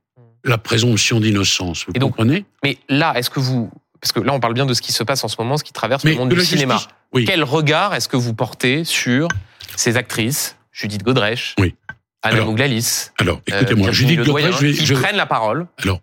[0.45, 1.87] la présomption d'innocence.
[1.87, 2.45] Vous comprenez?
[2.63, 3.71] Mais là, est-ce que vous...
[4.01, 5.65] Parce que là, on parle bien de ce qui se passe en ce moment, ce
[5.65, 6.81] qui traverse le monde du cinéma.
[7.27, 9.29] Quel regard est-ce que vous portez sur
[9.77, 11.75] ces actrices, Judith Godrèche, oui.
[12.23, 16.01] Anna alors, Mouglalis, alors, écoutez-moi, euh, Judith Godrèche, je qui prennent la parole Alors,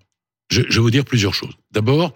[0.50, 1.54] je, je vais vous dire plusieurs choses.
[1.72, 2.14] D'abord,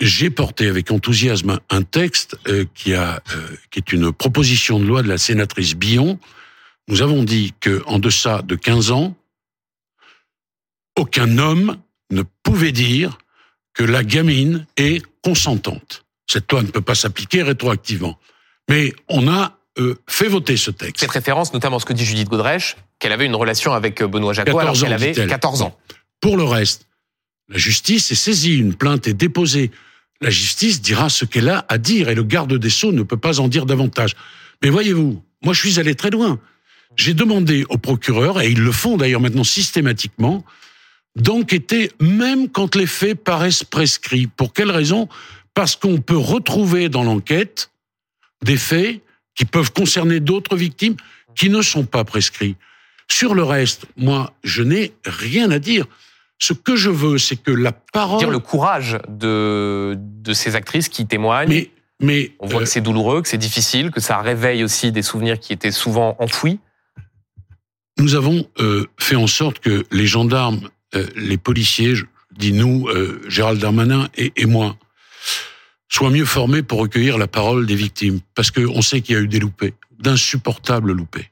[0.00, 4.84] j'ai porté avec enthousiasme un texte euh, qui a euh, qui est une proposition de
[4.84, 6.18] loi de la sénatrice Billon.
[6.88, 9.16] Nous avons dit que en deçà de 15 ans,
[10.98, 11.78] aucun homme
[12.10, 13.18] ne pouvait dire
[13.72, 16.04] que la gamine est consentante.
[16.28, 18.18] Cette loi ne peut pas s'appliquer rétroactivement.
[18.68, 21.00] Mais on a euh, fait voter ce texte.
[21.00, 24.32] Cette référence, notamment ce que dit Judith Godrèche, qu'elle avait une relation avec euh, Benoît
[24.32, 25.78] Jacquot alors qu'elle avait 14 ans.
[26.20, 26.86] Pour le reste,
[27.48, 29.70] la justice est saisie, une plainte est déposée.
[30.20, 33.16] La justice dira ce qu'elle a à dire et le garde des Sceaux ne peut
[33.16, 34.14] pas en dire davantage.
[34.62, 36.38] Mais voyez-vous, moi je suis allé très loin.
[36.96, 40.44] J'ai demandé au procureur, et ils le font d'ailleurs maintenant systématiquement,
[41.16, 44.26] d'enquêter même quand les faits paraissent prescrits.
[44.26, 45.08] Pour quelle raison?
[45.54, 47.70] Parce qu'on peut retrouver dans l'enquête
[48.42, 49.01] des faits
[49.34, 50.96] qui peuvent concerner d'autres victimes
[51.34, 52.56] qui ne sont pas prescrits.
[53.08, 55.86] Sur le reste, moi, je n'ai rien à dire.
[56.38, 58.18] Ce que je veux, c'est que la parole.
[58.18, 61.48] Dire le courage de, de ces actrices qui témoignent.
[61.48, 64.92] Mais, mais on voit que euh, c'est douloureux, que c'est difficile, que ça réveille aussi
[64.92, 66.58] des souvenirs qui étaient souvent enfouis.
[67.98, 72.88] Nous avons euh, fait en sorte que les gendarmes, euh, les policiers, je dis nous,
[73.28, 74.76] Gérald Darmanin et, et moi,
[75.92, 79.20] soient mieux formés pour recueillir la parole des victimes, parce qu'on sait qu'il y a
[79.20, 81.30] eu des loupés, d'insupportables loupés.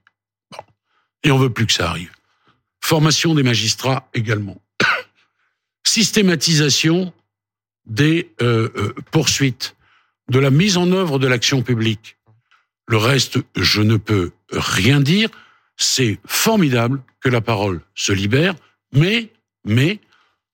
[1.22, 2.12] Et on veut plus que ça arrive.
[2.82, 4.60] Formation des magistrats également.
[5.86, 7.12] Systématisation
[7.86, 9.76] des euh, euh, poursuites,
[10.28, 12.18] de la mise en œuvre de l'action publique.
[12.86, 15.30] Le reste, je ne peux rien dire.
[15.76, 18.54] C'est formidable que la parole se libère,
[18.92, 19.32] mais,
[19.64, 20.00] mais,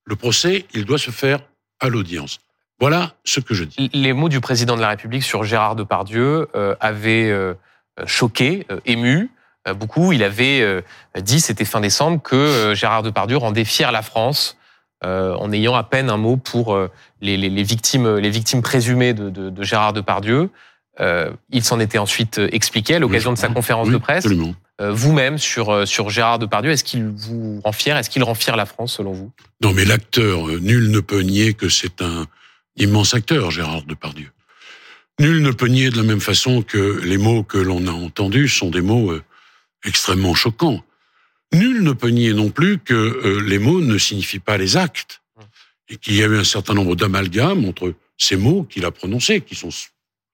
[0.05, 1.41] le procès, il doit se faire
[1.81, 2.39] à l'audience.
[2.81, 3.91] Voilà ce que je dis.
[3.95, 7.55] Les mots du président de la République sur Gérard Depardieu euh, avaient euh,
[8.05, 9.31] choqué, euh, ému
[9.75, 10.13] beaucoup.
[10.13, 10.85] Il avait
[11.21, 14.57] dit, c'était fin décembre, que Gérard Depardieu rendait fier la France
[15.03, 16.79] en ayant à peine un mot pour
[17.21, 20.51] les, victimes, les victimes présumées de, Gérard Depardieu.
[21.01, 24.29] il s'en était ensuite expliqué à l'occasion de sa conférence de presse.
[24.79, 27.97] Vous-même sur sur Gérard Depardieu, est-ce qu'il vous rend fier?
[27.97, 29.33] Est-ce qu'il rend fier la France selon vous?
[29.65, 32.29] Non, mais l'acteur, nul ne peut nier que c'est un
[32.77, 34.31] immense acteur, Gérard Depardieu.
[35.19, 38.49] Nul ne peut nier de la même façon que les mots que l'on a entendus
[38.49, 39.23] sont des mots euh,
[39.85, 40.85] extrêmement choquants.
[41.53, 45.23] Nul ne peut nier non plus que euh, les mots ne signifient pas les actes
[45.89, 49.41] et qu'il y a eu un certain nombre d'amalgames entre ces mots qu'il a prononcés,
[49.41, 49.71] qui sont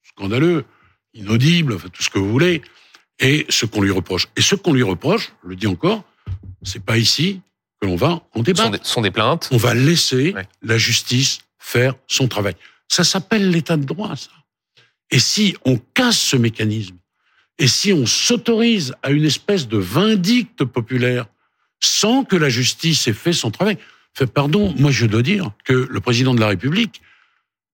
[0.02, 0.64] scandaleux,
[1.14, 2.62] inaudibles, enfin tout ce que vous voulez,
[3.18, 4.28] et ce qu'on lui reproche.
[4.36, 6.04] Et ce qu'on lui reproche, je le dis encore,
[6.62, 7.40] c'est pas ici
[7.80, 8.84] que l'on va en débattre.
[8.84, 9.48] Ce sont des, plaintes.
[9.52, 12.54] On va laisser la justice faire son travail.
[12.88, 14.30] Ça s'appelle l'état de droit, ça.
[15.10, 16.96] Et si on casse ce mécanisme,
[17.58, 21.26] et si on s'autorise à une espèce de vindicte populaire
[21.80, 23.78] sans que la justice ait fait son travail,
[24.14, 27.02] fait pardon, moi je dois dire que le président de la République,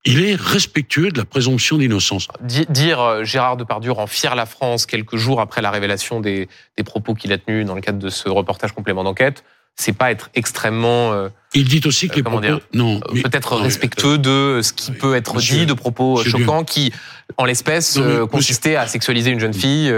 [0.04, 2.28] il est respectueux de la présomption d'innocence.
[2.40, 6.84] Dire euh, Gérard Depardieu rend fier la France quelques jours après la révélation des, des
[6.84, 9.44] propos qu'il a tenus dans le cadre de ce reportage complément d'enquête,
[9.78, 11.12] c'est pas être extrêmement.
[11.12, 15.14] Euh, il dit aussi que les propos, non, euh, peut-être respectueux de ce qui peut
[15.14, 16.92] être dit, de propos choquants qui,
[17.36, 19.90] en l'espèce, euh, consistaient à sexualiser une jeune fille.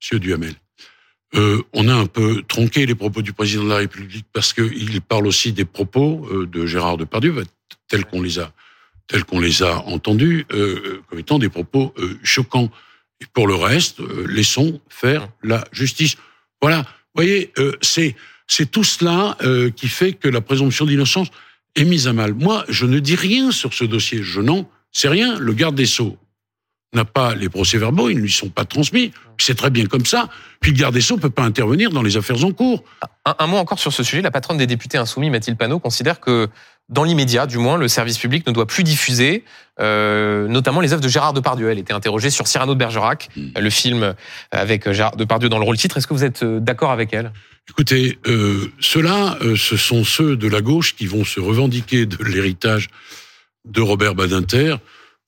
[0.00, 0.54] Monsieur Duhamel,
[1.72, 5.26] on a un peu tronqué les propos du président de la République parce qu'il parle
[5.26, 7.42] aussi des propos de Gérard Depardieu, bah,
[7.88, 8.52] tels qu'on les a,
[9.08, 10.46] tels qu'on les a entendus,
[11.08, 12.70] comme étant des propos choquants.
[13.20, 16.16] Et pour le reste, laissons faire la justice.
[16.62, 16.78] Voilà.
[17.16, 18.14] Vous voyez, c'est
[18.46, 21.28] c'est tout cela euh, qui fait que la présomption d'innocence
[21.76, 22.34] est mise à mal.
[22.34, 24.22] Moi, je ne dis rien sur ce dossier.
[24.22, 25.38] Je n'en sais rien.
[25.38, 26.16] Le garde des Sceaux
[26.94, 29.12] n'a pas les procès-verbaux, ils ne lui sont pas transmis.
[29.38, 30.28] C'est très bien comme ça.
[30.60, 32.84] Puis le garde des Sceaux ne peut pas intervenir dans les affaires en cours.
[33.24, 34.22] Un, mot encore sur ce sujet.
[34.22, 36.48] La patronne des députés insoumis, Mathilde Panot, considère que
[36.88, 39.42] dans l'immédiat, du moins, le service public ne doit plus diffuser,
[39.80, 41.70] euh, notamment les œuvres de Gérard Depardieu.
[41.70, 43.58] Elle était interrogée sur Cyrano de Bergerac, hmm.
[43.58, 44.14] le film
[44.52, 45.96] avec Gérard Depardieu dans le rôle titre.
[45.96, 47.32] Est-ce que vous êtes euh, d'accord avec elle?
[47.70, 52.22] Écoutez, euh, ceux-là, euh, ce sont ceux de la gauche qui vont se revendiquer de
[52.22, 52.88] l'héritage
[53.64, 54.76] de Robert Badinter.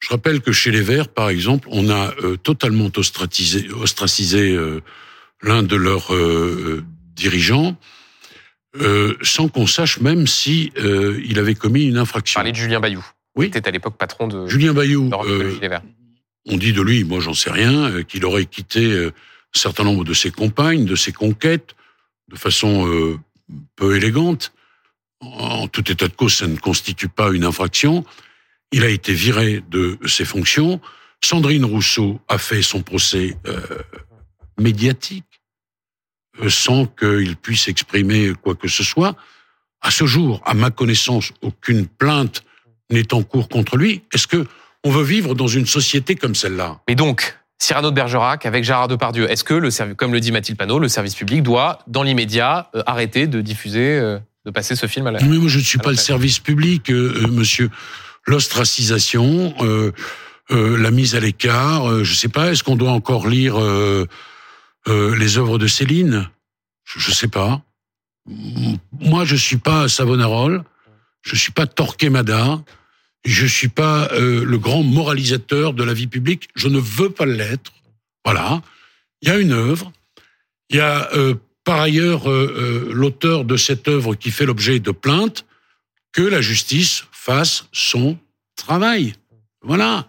[0.01, 4.83] Je rappelle que chez les Verts, par exemple, on a euh, totalement ostracisé, ostracisé euh,
[5.43, 6.13] l'un de leurs
[7.15, 7.77] dirigeants,
[9.23, 12.39] sans qu'on sache même si il avait commis une infraction.
[12.39, 13.05] Parler de Julien Bayou.
[13.37, 13.47] Oui.
[13.47, 14.47] Était à l'époque patron de.
[14.49, 15.11] Julien Bayou.
[16.47, 19.11] on dit de lui, moi j'en sais rien, qu'il aurait quitté un
[19.59, 21.76] certain nombre de ses compagnes, de ses conquêtes,
[22.29, 23.19] de façon euh,
[23.77, 24.53] peu élégante.
[25.21, 28.05] En tout état de cause, ça ne constitue pas une infraction.
[28.73, 30.81] Il a été viré de ses fonctions.
[31.25, 33.61] Sandrine Rousseau a fait son procès euh,
[34.59, 35.25] médiatique
[36.43, 39.17] euh, sans qu'il puisse exprimer quoi que ce soit.
[39.81, 42.43] À ce jour, à ma connaissance, aucune plainte
[42.91, 44.03] n'est en cours contre lui.
[44.13, 44.47] Est-ce que
[44.85, 46.81] on veut vivre dans une société comme celle-là?
[46.87, 49.31] Et donc, Cyrano de Bergerac avec Gérard Depardieu.
[49.31, 52.83] Est-ce que, le, comme le dit Mathilde Panot, le service public doit, dans l'immédiat, euh,
[52.87, 55.79] arrêter de diffuser, euh, de passer ce film à la Mais moi, je ne suis
[55.79, 57.71] pas le service public, euh, monsieur.
[58.27, 59.55] l'ostracisation,
[60.51, 62.05] la mise à l'écart.
[62.05, 62.51] Je sais pas.
[62.53, 63.57] Est-ce qu'on doit encore lire
[64.89, 66.29] les œuvres de Céline?
[66.85, 67.63] Je ne sais pas.
[69.01, 70.65] Moi, je suis pas Savonarole.
[71.23, 72.61] Je suis pas Torquemada.
[73.25, 76.49] Je suis pas le grand moralisateur de la vie publique.
[76.55, 77.73] Je ne veux pas l'être.
[78.25, 78.63] Voilà.
[79.23, 79.93] Il y a une œuvre.
[80.71, 81.11] Il y a
[81.65, 85.45] par ailleurs l'auteur de cette œuvre qui fait l'objet de plaintes
[86.13, 88.17] que la justice fasse son
[88.57, 89.15] travail.
[89.63, 90.09] Voilà.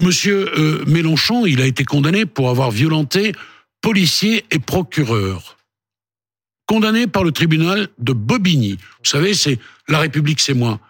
[0.00, 3.32] Monsieur euh, Mélenchon, il a été condamné pour avoir violenté
[3.80, 5.58] policiers et procureurs.
[6.66, 8.78] Condamné par le tribunal de Bobigny.
[8.98, 10.80] Vous savez, c'est La République, c'est moi.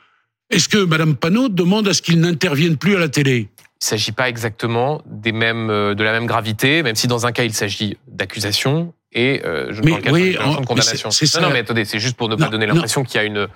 [0.53, 3.49] Est-ce que Madame Panot demande à ce qu'il n'intervienne plus à la télé?
[3.59, 7.27] Il ne s'agit pas exactement des mêmes, euh, de la même gravité, même si dans
[7.27, 11.11] un cas il s'agit d'accusation et euh, mais, dans le cas oui, de condamnation.
[11.11, 11.41] C'est ça.
[11.41, 13.49] Non, mais attendez, c'est juste pour ne pas donner l'impression qu'il y a une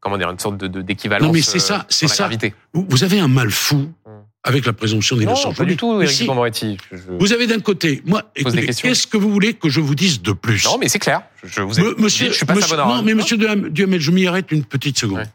[0.00, 1.26] comment dire, une sorte de d'équivalence.
[1.26, 2.30] Non, mais c'est ça, euh, c'est ça.
[2.72, 4.10] Vous avez un mal fou hmm.
[4.44, 5.46] avec la présomption d'innocence.
[5.46, 6.76] Non, pas du tout, Eric Moretti.
[7.18, 10.64] Vous avez d'un côté, moi, qu'est-ce que vous voulez que je vous dise de plus?
[10.66, 11.22] Non, mais c'est clair.
[11.42, 14.52] Je vous ai, monsieur, je suis pas monsieur, Non, mais monsieur Duhamel, je m'y arrête
[14.52, 15.26] une petite seconde.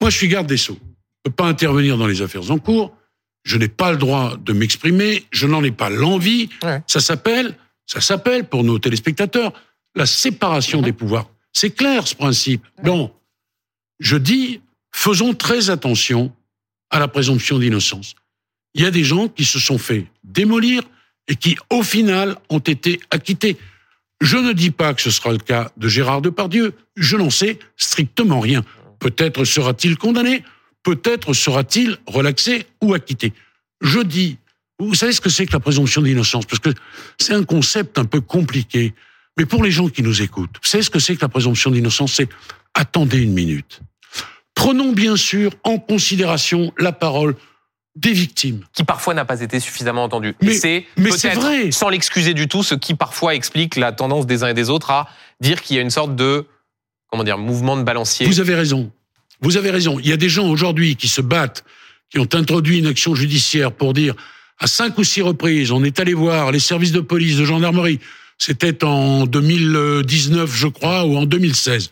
[0.00, 0.78] Moi, je suis garde des Sceaux.
[0.80, 2.96] Je ne peux pas intervenir dans les affaires en cours.
[3.44, 5.24] Je n'ai pas le droit de m'exprimer.
[5.30, 6.48] Je n'en ai pas l'envie.
[6.86, 9.52] Ça s'appelle, ça s'appelle, pour nos téléspectateurs,
[9.94, 11.30] la séparation des pouvoirs.
[11.52, 12.64] C'est clair ce principe.
[12.84, 13.12] Donc,
[13.98, 14.60] je dis,
[14.92, 16.32] faisons très attention
[16.90, 18.14] à la présomption d'innocence.
[18.74, 20.82] Il y a des gens qui se sont fait démolir
[21.28, 23.56] et qui, au final, ont été acquittés.
[24.20, 26.74] Je ne dis pas que ce sera le cas de Gérard Depardieu.
[26.96, 28.64] Je n'en sais strictement rien.
[28.98, 30.44] Peut-être sera-t-il condamné,
[30.82, 33.32] peut-être sera-t-il relaxé ou acquitté.
[33.80, 34.36] Je dis,
[34.78, 36.44] vous savez ce que c'est que la présomption d'innocence?
[36.44, 36.70] Parce que
[37.18, 38.94] c'est un concept un peu compliqué.
[39.38, 41.70] Mais pour les gens qui nous écoutent, vous savez ce que c'est que la présomption
[41.70, 42.14] d'innocence?
[42.14, 42.28] C'est
[42.74, 43.80] attendez une minute.
[44.54, 47.36] Prenons bien sûr en considération la parole
[47.96, 48.64] des victimes.
[48.72, 50.34] Qui parfois n'a pas été suffisamment entendue.
[50.42, 54.48] Mais c'est peut-être, sans l'excuser du tout, ce qui parfois explique la tendance des uns
[54.48, 55.08] et des autres à
[55.40, 56.46] dire qu'il y a une sorte de
[57.10, 58.26] comment dire mouvement de balancier.
[58.26, 58.90] Vous avez raison.
[59.40, 59.98] Vous avez raison.
[59.98, 61.64] Il y a des gens aujourd'hui qui se battent,
[62.10, 64.14] qui ont introduit une action judiciaire pour dire
[64.58, 67.98] à cinq ou six reprises, on est allé voir les services de police, de gendarmerie,
[68.36, 71.90] c'était en 2019, je crois, ou en 2016.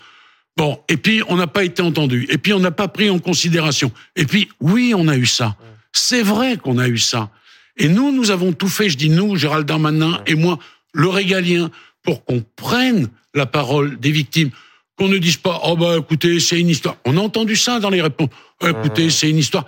[0.57, 3.19] Bon, et puis on n'a pas été entendu, et puis on n'a pas pris en
[3.19, 3.91] considération.
[4.17, 5.57] Et puis, oui, on a eu ça.
[5.93, 7.31] C'est vrai qu'on a eu ça.
[7.77, 10.59] Et nous, nous avons tout fait, je dis nous, Gérald Darmanin et moi,
[10.93, 11.71] le régalien,
[12.03, 14.51] pour qu'on prenne la parole des victimes,
[14.97, 16.97] qu'on ne dise pas, oh bah écoutez, c'est une histoire.
[17.05, 18.31] On a entendu ça dans les réponses.
[18.63, 19.67] Oh, écoutez, c'est une histoire.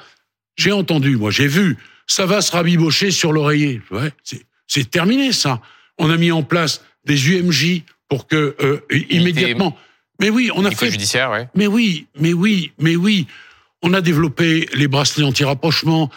[0.57, 3.81] J'ai entendu, moi, j'ai vu, ça va se rabibocher sur l'oreiller.
[3.91, 4.13] Ouais,
[4.67, 5.61] c'est terminé ça
[6.01, 8.81] on a mis en place des UMJ pour que euh,
[9.11, 9.77] immédiatement.
[10.19, 10.91] Mais oui, on a fait.
[10.91, 11.49] judiciaire, ouais.
[11.55, 13.27] Mais oui, mais oui, mais oui.
[13.83, 16.11] On a développé les bracelets anti-rapprochement,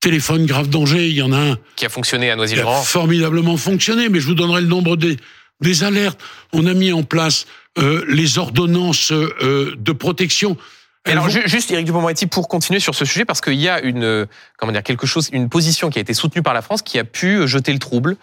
[0.00, 1.08] téléphone grave danger.
[1.08, 2.82] Il y en a un qui a fonctionné à Noisy-le-Grand.
[2.82, 5.16] Formidablement fonctionné, mais je vous donnerai le nombre des,
[5.60, 6.20] des alertes.
[6.52, 7.46] On a mis en place
[7.78, 10.56] euh, les ordonnances euh, de protection.
[11.04, 14.26] alors juste Éric Dupond-Moretti pour continuer sur ce sujet parce qu'il y a une
[14.56, 17.04] comment dire quelque chose une position qui a été soutenue par la France qui a
[17.04, 18.16] pu jeter le trouble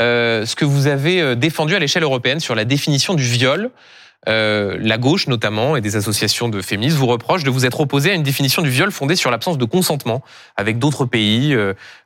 [0.00, 3.70] euh, ce que vous avez euh, défendu à l'échelle européenne sur la définition du viol.
[4.28, 8.10] Euh, la gauche notamment et des associations de féministes vous reprochent de vous être opposé
[8.10, 10.22] à une définition du viol fondée sur l'absence de consentement
[10.56, 11.56] avec d'autres pays,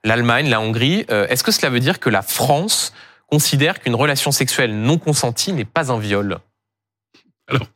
[0.03, 1.05] l'Allemagne, la Hongrie.
[1.09, 2.95] Est-ce que cela veut dire que la France
[3.27, 6.39] considère qu'une relation sexuelle non consentie n'est pas un viol?
[7.49, 7.67] Alors,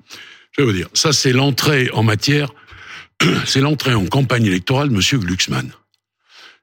[0.52, 2.52] je vais vous dire, ça c'est l'entrée en matière,
[3.46, 5.20] c'est l'entrée en campagne électorale de M.
[5.20, 5.70] Glucksmann.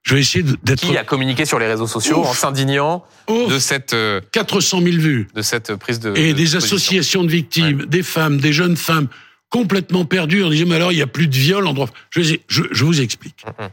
[0.08, 0.80] Je vais essayer d'être.
[0.80, 3.94] Qui a communiqué sur les réseaux sociaux en s'indignant de cette
[4.32, 8.54] 400 000 vues de cette prise de et des associations de victimes, des femmes, des
[8.54, 9.10] jeunes femmes
[9.50, 11.90] complètement perdues en disant mais alors il n'y a plus de viol en droit.
[12.10, 13.44] Je, je, je vous explique.
[13.46, 13.70] Mm, mm.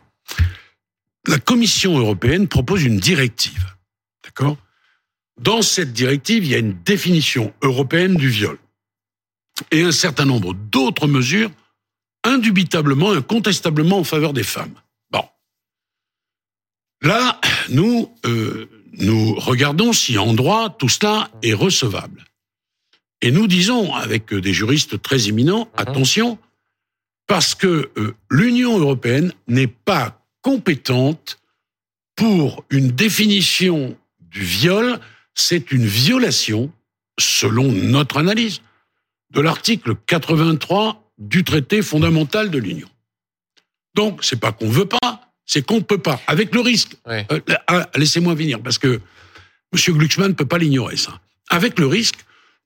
[1.28, 3.76] La Commission européenne propose une directive,
[4.24, 4.56] d'accord?
[5.40, 8.58] Dans cette directive, il y a une définition européenne du viol
[9.70, 11.50] et un certain nombre d'autres mesures
[12.24, 14.74] indubitablement, incontestablement en faveur des femmes.
[17.04, 17.38] Là,
[17.68, 22.24] nous, euh, nous regardons si en droit tout cela est recevable.
[23.20, 25.70] Et nous disons, avec des juristes très éminents, mhm.
[25.76, 26.38] attention,
[27.26, 31.38] parce que euh, l'Union européenne n'est pas compétente
[32.16, 34.98] pour une définition du viol,
[35.34, 36.72] c'est une violation,
[37.18, 38.62] selon notre analyse,
[39.30, 42.88] de l'article 83 du traité fondamental de l'Union.
[43.94, 46.96] Donc, c'est pas qu'on veut pas, c'est qu'on ne peut pas, avec le risque.
[47.08, 47.22] Euh,
[47.66, 49.00] ah, laissez-moi venir, parce que
[49.72, 49.94] M.
[49.94, 51.20] Glucksmann ne peut pas l'ignorer, ça.
[51.50, 52.18] Avec le risque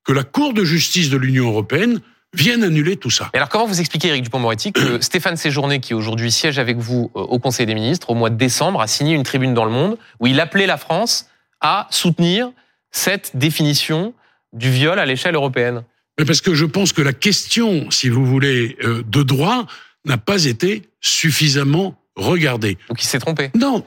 [0.05, 2.01] que la Cour de justice de l'Union européenne
[2.35, 3.31] viennent annuler tout ça.
[3.33, 7.21] alors comment vous expliquez, Éric Dupont-Moretti, que Stéphane Séjourné, qui aujourd'hui siège avec vous euh,
[7.21, 9.99] au Conseil des ministres, au mois de décembre, a signé une tribune dans le Monde
[10.21, 11.29] où il appelait la France
[11.61, 12.51] à soutenir
[12.91, 14.15] cette définition
[14.53, 15.83] du viol à l'échelle européenne?
[16.27, 19.67] Parce que je pense que la question, si vous voulez, euh, de droit
[20.05, 22.77] n'a pas été suffisamment regardée.
[22.89, 23.85] Donc il s'est trompé Non.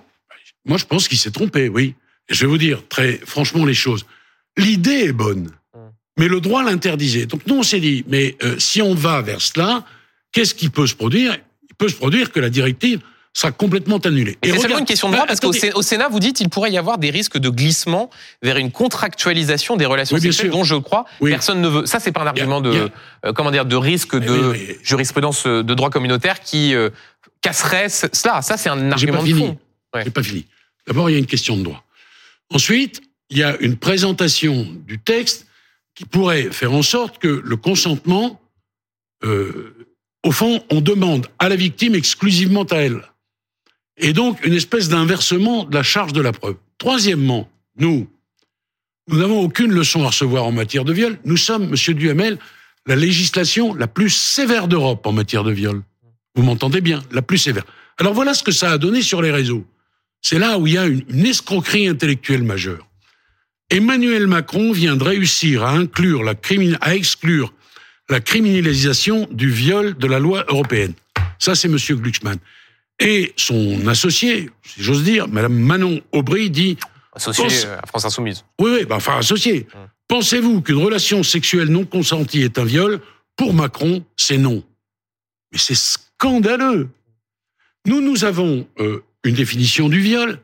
[0.65, 1.95] Moi, je pense qu'il s'est trompé, oui.
[2.29, 4.05] je vais vous dire très franchement les choses.
[4.57, 5.51] L'idée est bonne
[6.17, 7.25] mais le droit l'interdisait.
[7.25, 9.85] Donc nous, on s'est dit, mais euh, si on va vers cela,
[10.31, 11.37] qu'est-ce qui peut se produire?
[11.69, 12.99] Il peut se produire que la directive
[13.33, 14.37] sera complètement annulée.
[14.41, 16.77] Et c'est seulement une question de droit, parce qu'au Sénat, vous dites, il pourrait y
[16.77, 18.09] avoir des risques de glissement
[18.41, 21.85] vers une contractualisation des relations sexuelles dont je crois personne ne veut.
[21.85, 22.89] Ça, c'est pas un argument de,
[23.25, 26.73] euh, comment dire, de risque de jurisprudence euh, de droit communautaire qui
[27.41, 28.41] casserait cela.
[28.41, 29.57] Ça, c'est un argument de fond.
[30.03, 30.45] J'ai pas fini.
[30.87, 31.83] D'abord, il y a une question de droit.
[32.53, 35.47] Ensuite, il y a une présentation du texte
[35.95, 38.41] qui pourrait faire en sorte que le consentement,
[39.23, 39.87] euh,
[40.23, 43.01] au fond, on demande à la victime exclusivement à elle.
[43.97, 46.55] Et donc, une espèce d'inversement de la charge de la preuve.
[46.77, 48.07] Troisièmement, nous,
[49.07, 51.17] nous n'avons aucune leçon à recevoir en matière de viol.
[51.25, 52.37] Nous sommes, Monsieur Duhamel,
[52.87, 55.83] la législation la plus sévère d'Europe en matière de viol.
[56.35, 57.65] Vous m'entendez bien, la plus sévère.
[57.97, 59.65] Alors voilà ce que ça a donné sur les réseaux.
[60.21, 62.87] C'est là où il y a une escroquerie intellectuelle majeure.
[63.69, 66.35] Emmanuel Macron vient de réussir à inclure la
[66.81, 67.53] à exclure
[68.09, 70.93] la criminalisation du viol de la loi européenne.
[71.39, 72.37] Ça, c'est Monsieur Glucksmann.
[73.01, 76.77] Et son associé, si j'ose dire, Madame Manon Aubry, dit
[77.13, 78.45] associé à France Insoumise.
[78.59, 79.67] Oui, oui, bah, enfin associé.
[79.73, 79.87] Hum.
[80.07, 82.99] Pensez-vous qu'une relation sexuelle non consentie est un viol
[83.37, 84.63] Pour Macron, c'est non.
[85.51, 86.89] Mais c'est scandaleux.
[87.87, 90.39] Nous, nous avons euh, une définition du viol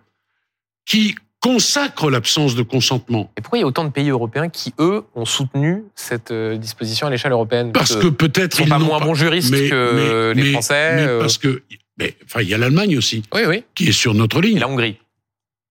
[0.85, 3.31] qui consacre l'absence de consentement.
[3.37, 6.57] Et pourquoi il y a autant de pays européens qui, eux, ont soutenu cette euh,
[6.57, 7.71] disposition à l'échelle européenne?
[7.71, 10.95] Parce, que, peut-être ils sont pas moins bons juristes que les Français.
[10.95, 11.19] Mais euh.
[11.19, 11.61] parce que,
[11.97, 13.63] mais, enfin, il y a l'Allemagne aussi, oui, oui.
[13.75, 14.57] qui est sur notre ligne.
[14.57, 14.97] Et la Hongrie.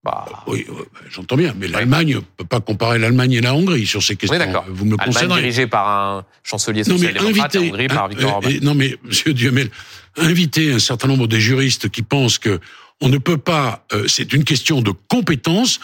[0.04, 0.24] Bah...
[0.46, 0.64] Oui,
[1.10, 4.38] j'entends bien, mais l'Allemagne, on peut pas comparer l'Allemagne et la Hongrie sur ces questions.
[4.38, 4.60] Oui.
[4.68, 5.40] Vous me concéderez.
[5.40, 8.50] dirigé par un chancelier social-démocrate, Hongrie par Victor Orban.
[8.62, 9.68] Non, mais Monsieur Duhamel,
[10.16, 12.60] inviter un certain nombre de juristes qui pensent que
[13.00, 15.80] on ne peut pas, euh, c'est une question de compétence,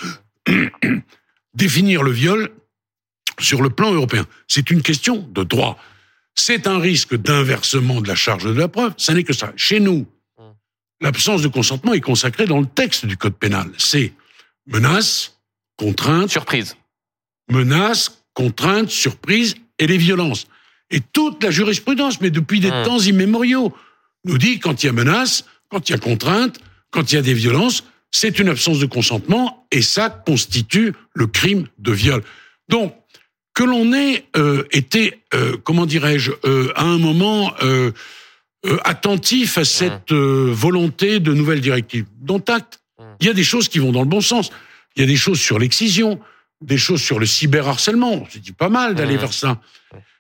[1.55, 2.51] définir le viol
[3.39, 4.27] sur le plan européen.
[4.49, 5.79] C'est une question de droit.
[6.35, 8.95] C'est un risque d'inversement de la charge de la preuve.
[8.97, 9.53] Ça n'est que ça.
[9.57, 10.07] Chez nous,
[11.03, 13.71] l'absence de consentement est consacrée dans le texte du code pénal.
[13.77, 14.13] C'est
[14.67, 15.37] menace,
[15.77, 16.77] contrainte, surprise,
[17.51, 20.47] menace, contrainte, surprise et les violences.
[20.91, 22.85] Et toute la jurisprudence, mais depuis des hmm.
[22.85, 23.75] temps immémoriaux,
[24.25, 27.19] nous dit quand il y a menace, quand il y a contrainte, quand il y
[27.19, 32.23] a des violences, c'est une absence de consentement et ça constitue le crime de viol.
[32.69, 32.95] Donc,
[33.55, 37.55] que l'on ait euh, été, euh, comment dirais-je, euh, à un moment
[38.85, 42.81] attentif à cette volonté de nouvelle directive, dont acte.
[43.21, 44.51] Il y a des choses qui vont dans le bon sens.
[44.97, 46.21] Il y a des choses sur l'excision,
[46.61, 48.27] des choses sur le cyberharcèlement.
[48.31, 49.61] C'est dit pas mal d'aller vers ça.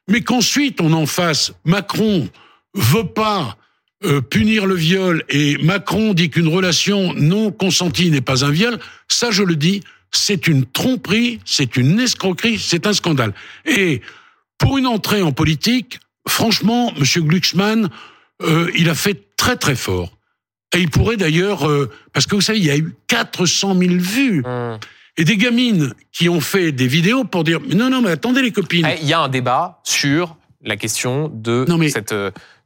[0.09, 2.28] Mais qu'ensuite on en fasse, Macron
[2.74, 3.57] veut pas
[4.05, 8.78] euh, punir le viol et Macron dit qu'une relation non consentie n'est pas un viol,
[9.09, 13.32] ça je le dis, c'est une tromperie, c'est une escroquerie, c'est un scandale.
[13.64, 14.01] Et
[14.59, 17.90] pour une entrée en politique, franchement, Monsieur Glucksmann,
[18.43, 20.16] euh, il a fait très très fort.
[20.74, 23.95] Et il pourrait d'ailleurs, euh, parce que vous savez, il y a eu 400 000
[23.97, 24.43] vues.
[24.43, 24.78] Mmh.
[25.18, 28.51] Et des gamines qui ont fait des vidéos pour dire non non mais attendez les
[28.51, 28.86] copines.
[28.86, 32.14] Eh, il y a un débat sur la question de cette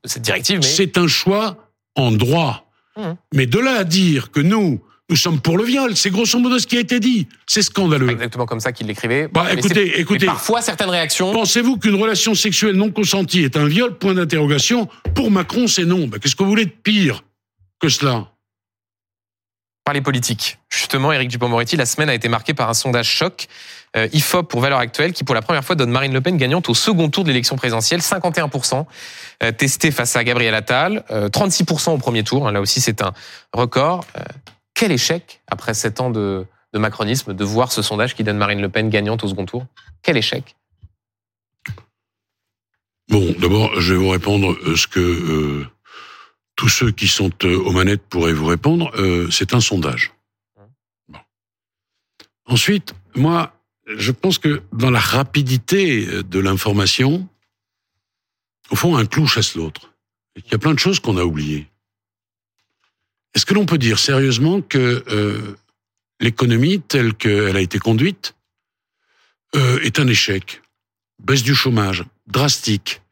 [0.05, 0.63] cette directive.
[0.63, 1.57] C'est un choix
[1.97, 2.71] en droit.
[2.97, 3.03] Mmh.
[3.35, 6.59] Mais de là à dire que nous, nous sommes pour le viol, c'est grosso modo
[6.59, 7.29] ce qui a été dit.
[7.47, 8.11] C'est scandaleux.
[8.11, 9.29] Exactement comme ça qu'il l'écrivait.
[9.29, 10.27] Bah, écoutez, écoutez.
[10.27, 11.33] parfois, certaines réactions.
[11.33, 13.97] Pensez-vous qu'une relation sexuelle non consentie est un viol?
[13.97, 14.89] Point d'interrogation.
[15.15, 16.09] Pour Macron, c'est non.
[16.09, 17.23] Bah, qu'est-ce que vous voulez de pire
[17.81, 18.27] que cela?
[19.85, 20.59] Par les politiques.
[20.69, 23.47] Justement, Éric Dupond-Moretti, la semaine a été marquée par un sondage choc
[23.97, 26.69] euh, IFOP pour Valeurs Actuelles, qui pour la première fois donne Marine Le Pen gagnante
[26.69, 28.85] au second tour de l'élection présidentielle, 51%
[29.43, 33.01] euh, testé face à Gabriel Attal, 36% euh, au premier tour, hein, là aussi c'est
[33.01, 33.13] un
[33.53, 34.05] record.
[34.77, 38.69] Quel échec, après sept ans de, macronisme, de voir ce sondage qui donne Marine Le
[38.69, 39.67] Pen gagnante au second tour?
[40.03, 40.55] Quel échec?
[43.09, 45.65] Bon, d'abord, je vais vous répondre ce que
[46.57, 48.93] tous ceux qui sont aux manettes pourraient vous répondre.
[49.31, 50.13] c'est un sondage.
[52.45, 53.55] Ensuite, moi,
[53.87, 57.27] je pense que dans la rapidité de l'information,
[58.71, 59.95] au fond, un clou chasse l'autre.
[60.37, 61.67] Il y a plein de choses qu'on a oubliées.
[63.37, 65.57] Est-ce que l'on peut dire sérieusement que euh,
[66.21, 68.35] l'économie telle qu'elle a été conduite
[69.55, 70.63] euh, est un échec?
[71.23, 73.03] Baisse du chômage drastique,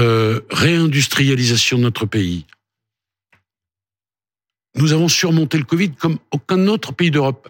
[0.00, 2.46] euh, réindustrialisation de notre pays.
[4.74, 7.48] Nous avons surmonté le Covid comme aucun autre pays d'Europe.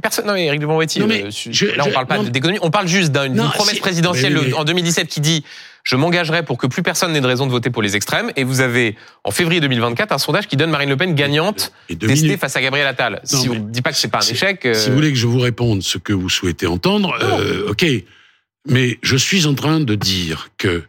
[0.00, 3.80] Personne, non, mais Eric Dupond-Moretti, là, on parle pas d'économie, on parle juste d'une promesse
[3.80, 5.44] présidentielle en 2017 qui dit
[5.86, 8.32] je m'engagerai pour que plus personne n'ait de raison de voter pour les extrêmes.
[8.34, 12.36] Et vous avez, en février 2024, un sondage qui donne Marine Le Pen gagnante, testée
[12.36, 13.20] face à Gabriel Attal.
[13.22, 14.68] si on ne dit pas que c'est pas un échec.
[14.74, 17.86] Si vous voulez que je vous réponde ce que vous souhaitez entendre, euh, ok.
[18.68, 20.82] Mais je suis en train de dire que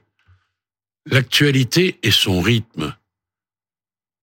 [1.06, 2.96] l'actualité et son rythme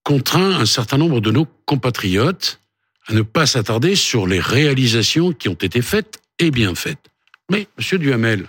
[0.03, 2.59] contraint un certain nombre de nos compatriotes
[3.07, 6.99] à ne pas s'attarder sur les réalisations qui ont été faites et bien faites.
[7.49, 8.47] Mais, Monsieur Duhamel,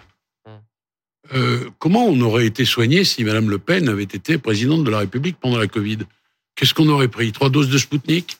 [1.34, 4.98] euh, comment on aurait été soigné si Madame Le Pen avait été présidente de la
[4.98, 5.98] République pendant la Covid?
[6.54, 7.32] Qu'est-ce qu'on aurait pris?
[7.32, 8.38] Trois doses de Spoutnik?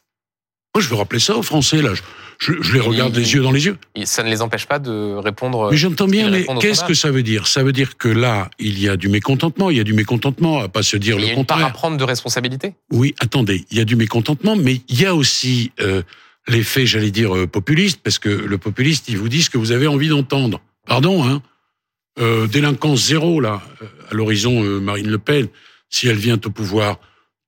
[0.75, 1.93] Moi, je veux rappeler ça aux Français, là.
[2.39, 3.79] Je, les regarde les yeux dans les yeux.
[4.05, 5.71] Ça ne les empêche pas de répondre.
[5.71, 7.47] Mais j'entends bien, mais qu'est-ce que ça veut dire?
[7.47, 9.71] Ça veut dire que là, il y a du mécontentement.
[9.71, 11.33] Il y a du mécontentement, à pas se dire le contraire.
[11.33, 12.75] Il y a une part à prendre de responsabilité.
[12.91, 16.03] Oui, attendez, il y a du mécontentement, mais il y a aussi euh,
[16.47, 19.73] l'effet, j'allais dire, euh, populiste, parce que le populiste, il vous dit ce que vous
[19.73, 20.61] avez envie d'entendre.
[20.87, 21.41] Pardon, hein
[22.19, 25.49] euh, délinquance zéro là euh, à l'horizon euh, Marine Le Pen.
[25.91, 26.99] Si elle vient au pouvoir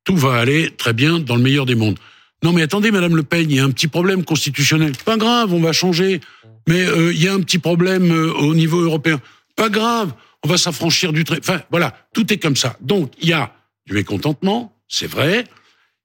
[0.05, 1.99] tout va aller très bien dans le meilleur des mondes.
[2.43, 4.93] Non mais attendez Madame Le Pen il y a un petit problème constitutionnel.
[5.05, 6.21] Pas grave on va changer.
[6.69, 9.21] Mais euh, il y a un petit problème au niveau européen.
[9.57, 10.12] Pas grave
[10.45, 12.77] on va s'affranchir du trait enfin voilà tout est comme ça.
[12.81, 13.53] Donc il y a
[13.87, 15.45] du mécontentement c'est vrai.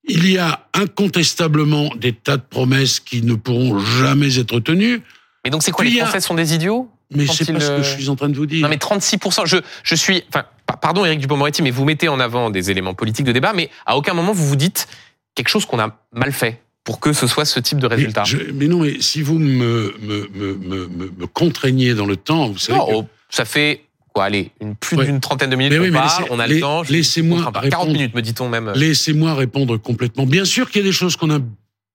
[0.05, 5.01] Il y a incontestablement des tas de promesses qui ne pourront jamais être tenues.
[5.45, 6.89] Mais donc c'est quoi les Français sont des idiots?
[7.11, 8.63] Mais c'est pas ce que je suis en train de vous dire.
[8.63, 9.45] Non, mais 36%.
[9.45, 10.23] Je, je suis.
[10.29, 10.45] Enfin,
[10.81, 13.97] pardon, Éric Dupond-Moretti, mais vous mettez en avant des éléments politiques de débat, mais à
[13.97, 14.87] aucun moment vous vous dites
[15.35, 18.23] quelque chose qu'on a mal fait pour que ce soit ce type de résultat.
[18.53, 20.87] Mais, non, mais si vous me, me, me,
[21.17, 22.77] me, contraignez dans le temps, vous savez.
[22.77, 23.81] Non, ça fait
[24.13, 26.83] quoi, allez, une, plus d'une trentaine de minutes qu'on parle, on a le temps.
[26.83, 28.71] Laissez-moi 40 minutes, me dit-on même.
[28.75, 30.25] Laissez-moi répondre complètement.
[30.25, 31.39] Bien sûr qu'il y a des choses qu'on n'a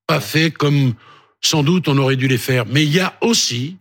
[0.07, 0.95] pas fait comme
[1.41, 3.77] sans doute on aurait dû les faire, mais il y a aussi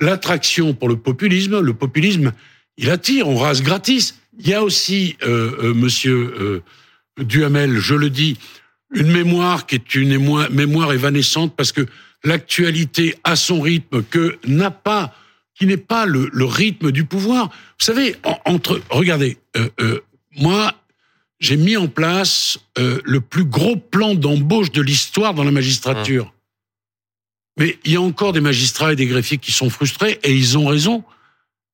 [0.00, 1.60] l'attraction pour le populisme.
[1.60, 2.32] Le populisme,
[2.76, 4.18] il attire, on rase gratis.
[4.38, 6.62] Il y a aussi, euh, euh, Monsieur
[7.18, 8.36] euh, Duhamel, je le dis,
[8.92, 10.18] une mémoire qui est une
[10.50, 11.86] mémoire évanescente parce que
[12.22, 15.14] l'actualité a son rythme que n'a pas,
[15.54, 17.46] qui n'est pas le, rythme du pouvoir.
[17.46, 19.38] Vous savez, entre, regardez,
[20.36, 20.72] moi,
[21.40, 26.33] j'ai mis en place le plus gros plan d'embauche de l'histoire dans la magistrature.
[27.58, 30.58] Mais il y a encore des magistrats et des greffiers qui sont frustrés et ils
[30.58, 31.04] ont raison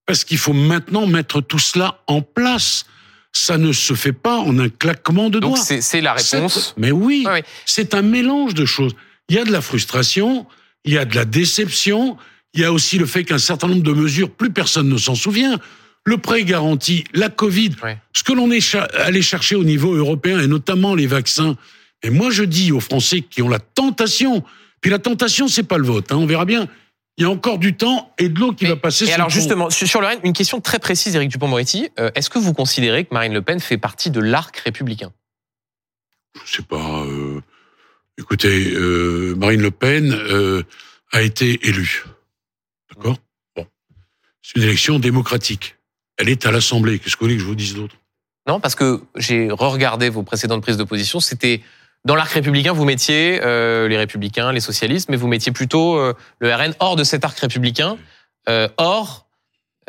[0.06, 2.84] parce qu'il faut maintenant mettre tout cela en place.
[3.32, 5.56] Ça ne se fait pas en un claquement de doigts.
[5.56, 6.74] Donc c'est la réponse?
[6.76, 7.26] Mais oui,
[7.64, 8.92] c'est un mélange de choses.
[9.28, 10.46] Il y a de la frustration,
[10.84, 12.16] il y a de la déception,
[12.54, 15.14] il y a aussi le fait qu'un certain nombre de mesures, plus personne ne s'en
[15.14, 15.60] souvient.
[16.04, 17.76] Le prêt garanti, la Covid,
[18.12, 21.56] ce que l'on est allé chercher au niveau européen et notamment les vaccins.
[22.02, 24.42] Et moi, je dis aux Français qui ont la tentation
[24.80, 26.12] puis la tentation, c'est pas le vote.
[26.12, 26.16] Hein.
[26.16, 26.68] On verra bien.
[27.16, 29.06] Il y a encore du temps et de l'eau qui va passer.
[29.06, 31.90] Et alors justement, sur le Rennes, une question très précise, Éric Dupond-Moretti.
[31.98, 35.12] Euh, est-ce que vous considérez que Marine Le Pen fait partie de l'arc républicain?
[36.46, 37.04] Je sais pas.
[37.04, 37.42] Euh,
[38.16, 40.16] écoutez, euh, Marine Le Pen
[41.12, 42.04] a été élue.
[42.88, 43.18] D'accord?
[43.54, 43.66] Bon.
[44.40, 45.76] C'est une élection démocratique.
[46.16, 46.98] Elle est à l'Assemblée.
[46.98, 47.96] Qu'est-ce que vous voulez que je vous dise d'autre?
[48.46, 51.20] Non, parce que j'ai re-regardé vos précédentes prises de position.
[51.20, 51.60] C'était
[52.04, 56.14] dans l'arc républicain, vous mettiez euh, les républicains, les socialistes, mais vous mettiez plutôt euh,
[56.38, 57.98] le RN hors de cet arc républicain.
[58.48, 59.26] Euh, or,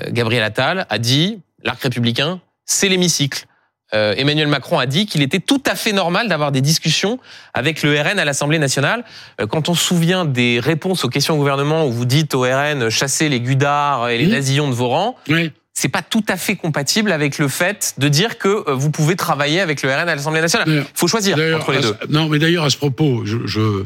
[0.01, 3.45] euh, Gabriel Attal a dit, l'arc républicain, c'est l'hémicycle.
[3.93, 7.19] Emmanuel Macron a dit qu'il était tout à fait normal d'avoir des discussions
[7.53, 9.03] avec le RN à l'Assemblée nationale.
[9.49, 12.89] quand on se souvient des réponses aux questions au gouvernement où vous dites au RN
[12.89, 15.51] chassez les gudards et les nazillons de vos rangs, oui
[15.81, 19.15] c'est pas tout à fait compatible avec le fait de dire que euh, vous pouvez
[19.15, 20.67] travailler avec le RN à l'Assemblée nationale.
[20.69, 21.95] Il faut choisir entre les deux.
[22.07, 23.83] Non, mais d'ailleurs, à ce propos, je, je,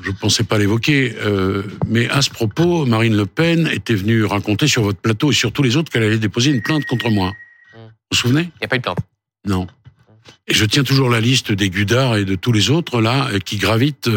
[0.00, 4.68] je pensais pas l'évoquer, euh, mais à ce propos, Marine Le Pen était venue raconter
[4.68, 7.32] sur votre plateau et sur tous les autres qu'elle allait déposer une plainte contre moi.
[7.74, 7.80] Vous
[8.12, 8.42] vous souvenez?
[8.42, 8.98] Il n'y a pas eu de plainte.
[9.48, 9.66] Non.
[10.46, 13.56] Et je tiens toujours la liste des Gudards et de tous les autres là qui
[13.56, 14.10] gravitent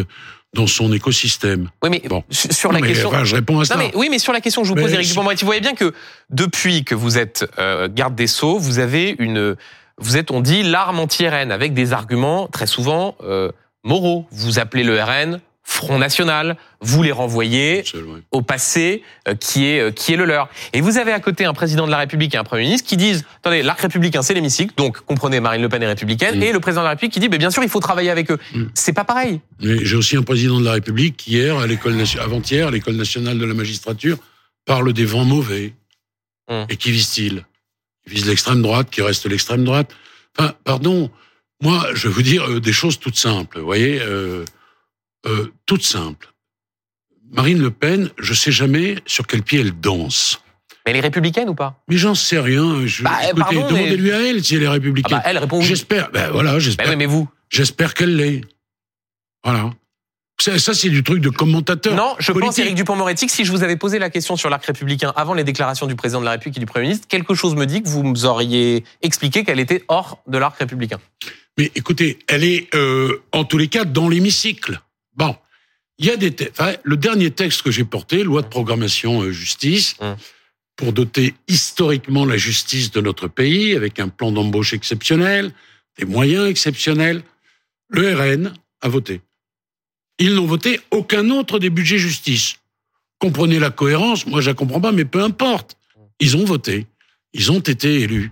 [0.54, 1.70] dans son écosystème.
[1.84, 2.24] Oui, mais bon.
[2.32, 3.12] sur la question.
[3.24, 3.78] je réponds à ça.
[3.78, 5.76] mais, oui, mais sur la question que je vous pose, Eric Dupond-Moretti, vous voyez bien
[5.76, 5.93] que
[6.30, 9.56] depuis que vous êtes euh, garde des Sceaux, vous avez une,
[10.00, 13.52] vous êtes, on dit, l'arme anti-RN avec des arguments très souvent euh,
[13.84, 14.26] moraux.
[14.32, 15.39] Vous appelez le RN
[15.80, 17.86] Front National, vous les renvoyez
[18.32, 20.50] au passé euh, qui est euh, qui est le leur.
[20.74, 22.98] Et vous avez à côté un président de la République et un premier ministre qui
[22.98, 26.60] disent attendez, l'arc républicain c'est l'hémicycle, donc comprenez Marine Le Pen est républicaine, et le
[26.60, 28.38] président de la République qui dit mais bien sûr il faut travailler avec eux.
[28.54, 28.66] Mm.
[28.74, 29.40] C'est pas pareil.
[29.62, 33.40] J'ai aussi un président de la République qui hier à l'école avant-hier à l'école nationale
[33.40, 34.18] de la magistrature
[34.66, 35.74] parle des vents mauvais.
[36.50, 36.66] Mm.
[36.70, 37.46] Et qui vise-t-il?
[38.06, 39.92] Il vise l'extrême droite, qui reste l'extrême droite.
[40.38, 41.10] Enfin, pardon,
[41.62, 44.02] moi, je vais vous dire euh, des choses toutes simples, vous voyez,
[45.26, 46.34] euh, toutes simples.
[47.32, 50.41] Marine Le Pen, je sais jamais sur quel pied elle danse.
[50.86, 51.84] Mais elle est républicaine ou pas?
[51.88, 52.86] Mais j'en sais rien.
[52.88, 55.17] Je, bah, écoutez, demandez-lui à elle si elle est républicaine.
[55.20, 55.65] Ah bah, elle répond oui.
[55.65, 56.09] J'espère.
[56.11, 56.88] Ben voilà, j'espère.
[56.88, 58.41] Ben oui, mais vous J'espère qu'elle l'est.
[59.43, 59.72] Voilà.
[60.39, 61.95] Ça, ça c'est du truc de commentateur.
[61.95, 62.47] Non, je politique.
[62.47, 65.34] pense, Éric Dupont-Moretti, que si je vous avais posé la question sur l'arc républicain avant
[65.34, 67.84] les déclarations du président de la République et du Premier ministre, quelque chose me dit
[67.84, 70.97] que vous auriez expliqué qu'elle était hors de l'arc républicain.
[71.57, 74.80] Mais écoutez, elle est euh, en tous les cas dans l'hémicycle.
[75.20, 75.36] Bon,
[75.99, 79.32] il y a des enfin, le dernier texte que j'ai porté, loi de programmation euh,
[79.32, 80.15] justice, Hum.
[80.78, 85.51] pour doter historiquement la justice de notre pays avec un plan d'embauche exceptionnel,
[85.97, 87.22] des moyens exceptionnels.
[87.89, 89.20] Le RN a voté.
[90.20, 92.55] Ils n'ont voté aucun autre des budgets justice.
[93.20, 95.76] Comprenez la cohérence, moi je la comprends pas, mais peu importe.
[96.22, 96.88] Ils ont voté,
[97.34, 98.32] ils ont été élus.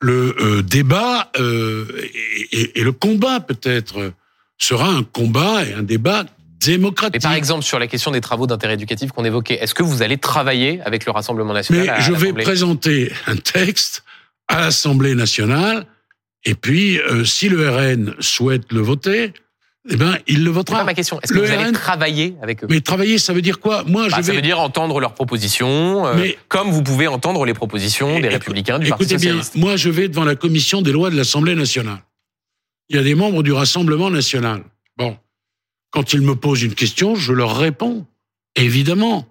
[0.00, 4.12] Le euh, débat euh, et, et- et le combat peut-être
[4.58, 7.22] sera un combat et un débat Mais démocratique.
[7.22, 10.18] par exemple, sur la question des travaux d'intérêt éducatif qu'on évoquait, est-ce que vous allez
[10.18, 14.04] travailler avec le Rassemblement national Mais à je vais présenter un texte
[14.48, 15.86] à l'Assemblée nationale,
[16.44, 19.32] et puis euh, si le RN souhaite le voter,
[19.90, 20.78] eh ben il le C'est votera.
[20.78, 21.18] pas ma question.
[21.22, 22.66] Est-ce que Le vous allez RN travailler avec eux?
[22.68, 23.84] Mais travailler, ça veut dire quoi?
[23.86, 24.36] Moi, Bah, je Ça vais.
[24.36, 28.32] veut dire entendre leurs propositions, euh, Mais- comme vous pouvez entendre les propositions des Écoute-
[28.32, 29.54] Républicains, du Parti Écoutez bien, Socialiste.
[29.56, 31.98] moi, je vais devant la commission des lois de l'Assemblée nationale.
[32.90, 34.62] Il y a des membres du Rassemblement national.
[34.96, 35.16] Bon,
[35.90, 38.06] quand ils me posent une question, je leur réponds,
[38.56, 39.26] évidemment.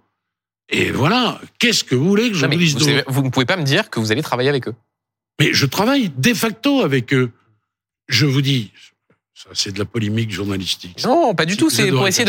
[0.69, 3.03] Et voilà, qu'est-ce que vous voulez que je Non, vous dise vous, d'autre?
[3.07, 4.75] vous ne pouvez pas me dire que vous allez travailler avec eux.
[5.39, 7.31] Mais je travaille de facto avec eux.
[8.07, 8.71] Je vous dis,
[9.33, 11.03] ça c'est de la polémique journalistique.
[11.05, 11.69] Non, pas du tout.
[11.69, 12.25] C'est pour essayer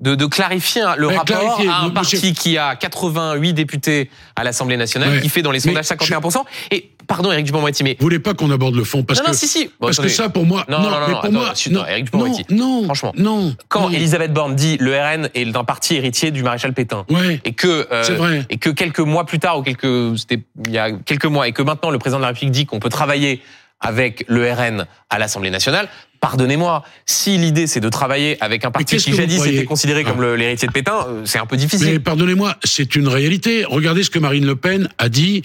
[0.00, 4.44] de, clarifier le Ouais, rapport clarifier, à un monsieur- parti qui a 88 députés à
[4.44, 5.20] l'Assemblée nationale, Ouais.
[5.20, 6.44] qui fait dans les Mais sondages 51%.
[6.70, 9.30] Et pardon, Éric Dupond-Moretti, mais Vous voulez pas qu'on aborde le fond parce non, que
[9.30, 9.64] non, si, si.
[9.80, 11.80] Bon, parce que ça pour moi Non, non, non, mais non, pour attends, moi non,
[11.80, 12.44] non Dupond-Moretti.
[12.54, 13.12] non Franchement.
[13.16, 13.90] non quand non.
[13.90, 17.86] Elisabeth Borne dit le RN est d'un parti héritier du maréchal Pétain, ouais et que
[17.92, 20.92] euh, c'est vrai et que quelques mois plus tard ou quelques c'était il y a
[20.92, 23.40] quelques mois et que maintenant le président de la République dit qu'on peut travailler
[23.80, 25.88] avec le RN à l'Assemblée nationale.
[26.20, 30.66] Pardonnez-moi, si l'idée c'est de travailler avec un parti qui jadis était considéré comme l'héritier
[30.66, 31.92] de Pétain, euh, c'est un peu difficile.
[31.92, 35.42] mais pardonnez-moi c'est une réalité regardez ce que Marine Le Pen a dit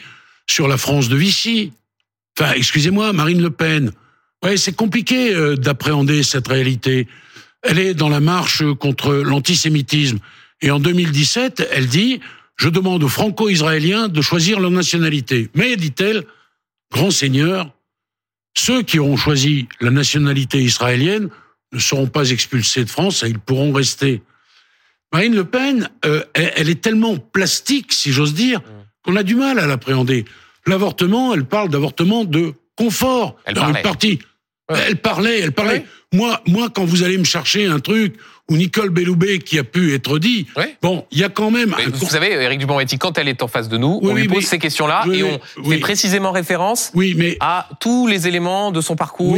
[0.49, 1.71] sur la France de Vichy.
[2.37, 3.91] Enfin excusez-moi Marine Le Pen.
[4.43, 7.07] Ouais c'est compliqué euh, d'appréhender cette réalité.
[7.61, 10.17] Elle est dans la marche contre l'antisémitisme.
[10.61, 12.19] Et en 2017 elle dit
[12.55, 16.25] je demande aux franco-israéliens de choisir leur nationalité mais dit-elle
[16.91, 17.71] grand seigneur
[18.57, 21.29] ceux qui auront choisi la nationalité israélienne
[21.71, 24.23] ne seront pas expulsés de France et ils pourront rester.
[25.13, 28.61] Marine Le Pen, euh, elle, elle est tellement plastique, si j'ose dire,
[29.09, 30.25] qu'on a du mal à l'appréhender.
[30.67, 33.79] L'avortement, elle parle d'avortement de confort Elle dans parlait.
[33.79, 34.19] une partie.
[34.69, 34.77] Ouais.
[34.87, 35.73] Elle parlait, elle parlait.
[35.79, 35.85] Ouais.
[36.13, 38.15] Moi, moi, quand vous allez me chercher un truc
[38.49, 40.75] où Nicole Belloubet qui a pu être dit, Ouais.
[40.81, 43.47] bon, il y a quand même un vous savez, Éric Dupond-Moretti, quand elle est en
[43.47, 45.75] face de nous, Oui, on lui pose ces questions-là et on oui.
[45.75, 49.35] fait précisément référence Oui, mais à tous les éléments de son parcours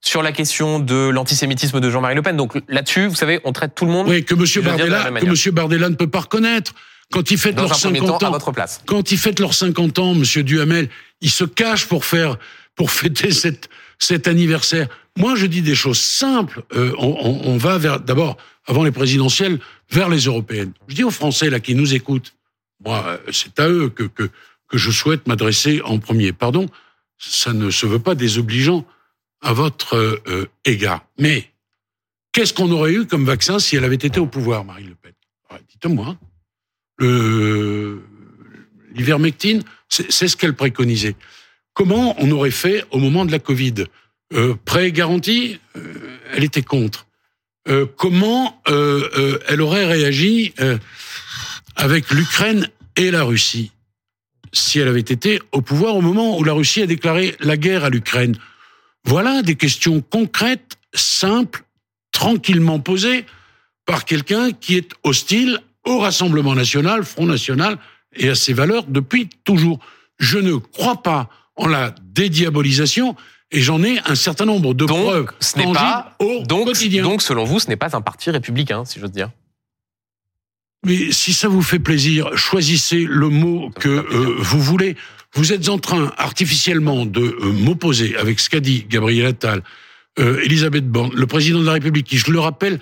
[0.00, 2.36] sur la question de l'antisémitisme de Jean-Marie Le Pen.
[2.36, 5.26] Donc là-dessus, vous savez, on traite tout le monde oui, que la Bardella, que.
[5.26, 6.74] Monsieur Bardella ne peut pas reconnaître.
[7.12, 8.80] Quand ils fêtent leurs premier temps 50 à ans, votre place.
[8.86, 10.88] quand ils fêtent leurs 50 ans, Monsieur Duhamel,
[11.20, 12.36] ils se cachent pour faire,
[12.74, 14.88] pour fêter cette, cet anniversaire.
[15.16, 16.62] Moi, je dis des choses simples.
[16.74, 18.36] Euh, on, on- on va vers, d'abord,
[18.66, 19.58] avant les présidentielles,
[19.90, 20.72] vers les européennes.
[20.88, 22.34] Je dis aux Français là qui nous écoutent,
[22.84, 24.28] moi, euh, c'est à eux que que
[24.68, 26.32] que je souhaite m'adresser en premier.
[26.32, 26.68] Pardon,
[27.18, 28.84] ça ne se veut pas désobligeant
[29.40, 31.06] à votre euh, euh, égard.
[31.20, 31.50] Mais
[32.32, 35.12] qu'est-ce qu'on aurait eu comme vaccin si elle avait été au pouvoir, Marine Le Pen?
[35.48, 36.16] Ah, Dites-moi.
[38.94, 41.16] L'ivermectine, c'est ce qu'elle préconisait.
[41.74, 43.84] Comment on aurait fait au moment de la Covid?
[44.32, 45.60] Euh, Prêt garanti?
[45.76, 47.06] Euh, Elle était contre.
[47.68, 50.54] Euh, comment elle aurait réagi
[51.74, 53.72] avec l'Ukraine et la Russie?
[54.52, 57.84] Si elle avait été au pouvoir au moment où la Russie a déclaré la guerre
[57.84, 58.36] à l'Ukraine
[59.04, 61.64] Voilà des questions concrètes, simples,
[62.12, 63.26] tranquillement posées
[63.84, 67.78] par quelqu'un qui est hostile au Rassemblement national, Front national
[68.14, 69.78] et à ses valeurs depuis toujours.
[70.18, 73.16] Je ne crois pas en la dédiabolisation
[73.50, 77.02] et j'en ai un certain nombre de Donc, preuves ce n'est pas au donc, quotidien.
[77.02, 79.30] donc, selon vous, ce n'est pas un parti républicain, si j'ose dire?
[80.84, 84.96] Mais si ça vous fait plaisir, choisissez le mot Ça que euh, vous voulez.
[85.32, 89.62] Vous êtes en train artificiellement de euh, m'opposer avec ce qu'a dit Gabriel Attal,
[90.18, 92.78] euh, Elisabeth Borne, le président de la République, qui, je le rappelle,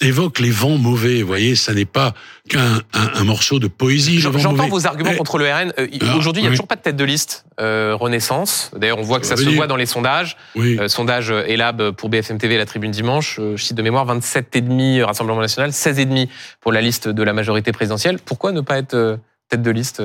[0.00, 1.22] évoque les vents mauvais.
[1.22, 2.14] Vous voyez, ça n'est pas
[2.48, 4.20] qu'un un, morceau de poésie.
[4.20, 5.72] J'entends vos arguments contre le RN.
[5.78, 8.70] Euh, aujourd'hui, il n'y a toujours pas de tête de liste euh, Renaissance.
[8.76, 10.36] D'ailleurs, on voit que ça, se voit dans les sondages.
[10.54, 10.78] Oui.
[10.78, 13.38] Euh, sondage Elab pour BFM TV, la Tribune dimanche.
[13.38, 16.28] Euh, de mémoire, 27,5 Rassemblement National, 16,5
[16.60, 18.18] pour la liste de la majorité présidentielle.
[18.24, 19.18] Pourquoi ne pas être
[19.48, 20.02] tête de liste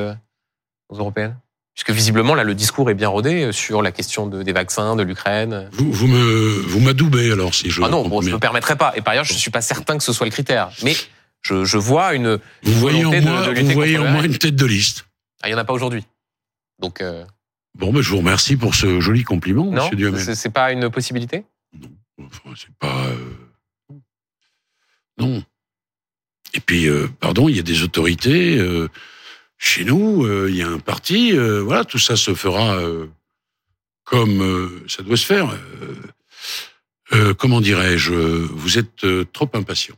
[0.89, 1.35] aux européennes?
[1.73, 5.01] Puisque visiblement, là, le discours est bien rodé sur la question de, des vaccins, de
[5.01, 5.69] l'Ukraine.
[5.71, 7.81] Vous, vous me, vous m'adoubez alors si je.
[7.81, 8.93] Ah non, je ne me permettrai pas.
[8.95, 10.69] Et par ailleurs, je ne suis pas certain que ce soit le critère.
[10.83, 10.95] Mais
[11.41, 12.37] je, je vois une.
[12.61, 15.07] Vous voyez en moi, vous voyez en moi une tête de liste.
[15.41, 16.05] Ah, il n'y en a pas aujourd'hui.
[16.79, 17.01] Donc.
[17.01, 17.25] Euh...
[17.75, 20.35] Bon, ben, je vous remercie pour ce joli compliment, non, Monsieur Duhamel.
[20.35, 21.43] C'est pas une possibilité?
[21.73, 21.89] Non,
[22.21, 23.07] enfin, c'est pas.
[23.07, 23.95] Euh...
[25.17, 25.43] Non.
[26.53, 28.59] Et puis, euh, pardon, il y a des autorités.
[29.65, 33.07] Chez nous, euh, il y a un parti, euh, voilà, tout ça se fera euh,
[34.03, 35.57] comme ça doit se faire.
[37.37, 39.95] comment dirais-je Vous êtes trop impatient.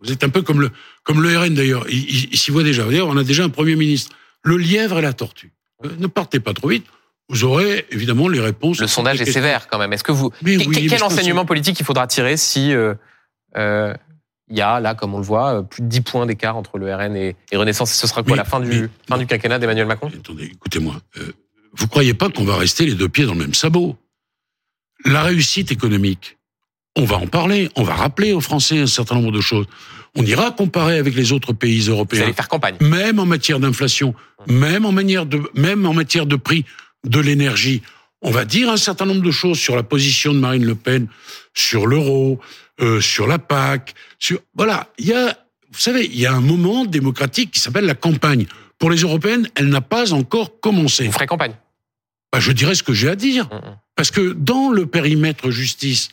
[0.00, 0.70] Vous êtes un peu comme le
[1.02, 1.84] comme le RN d'ailleurs.
[1.90, 2.86] Il, s'y voit déjà.
[2.86, 4.16] D'ailleurs, on a déjà un premier ministre.
[4.42, 5.52] Le lièvre et la tortue.
[5.98, 6.86] ne partez pas trop vite.
[7.28, 8.80] Vous aurez évidemment les réponses.
[8.80, 9.92] Le sondage est sévère quand même.
[9.92, 12.72] Est-ce que vous quel, enseignement politique il faudra tirer si
[14.52, 16.76] il y a là, comme on le voit, euh, plus de 10 points d'écart entre
[16.76, 17.90] le RN et, Renaissance.
[17.90, 20.08] ce sera quoi la fin du, fin du quinquennat d'Emmanuel Macron?
[20.14, 20.96] Attendez, écoutez-moi.
[21.16, 21.32] Euh,
[21.72, 23.96] vous croyez pas qu'on va rester les deux pieds dans le même sabot?
[25.06, 26.36] La réussite économique,
[26.96, 29.66] on va en parler, on va rappeler aux Français un certain nombre de choses.
[30.14, 32.20] On ira comparer avec les autres pays européens.
[32.20, 32.76] Vous allez faire campagne.
[32.82, 34.14] Même en matière d'inflation,
[34.46, 36.66] même en manière de, même en matière de prix
[37.04, 37.80] de l'énergie.
[38.20, 41.08] On va dire un certain nombre de choses sur la position de Marine Le Pen,
[41.54, 42.38] sur l'euro,
[42.82, 45.38] euh, sur la PAC, sur voilà, il y a
[45.72, 48.46] vous savez, il y a un moment démocratique qui s'appelle la campagne.
[48.78, 51.06] Pour les européennes, elle n'a pas encore commencé.
[51.06, 51.54] Vous ferez campagne
[52.30, 53.46] bah, Je dirais ce que j'ai à dire.
[53.46, 53.78] Mm, mm.
[53.96, 56.10] Parce que dans le périmètre justice,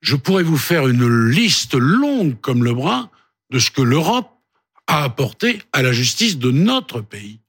[0.00, 3.10] je pourrais vous faire une liste longue comme le bras
[3.50, 4.30] de ce que l'Europe
[4.88, 7.40] a apporté à la justice de notre pays.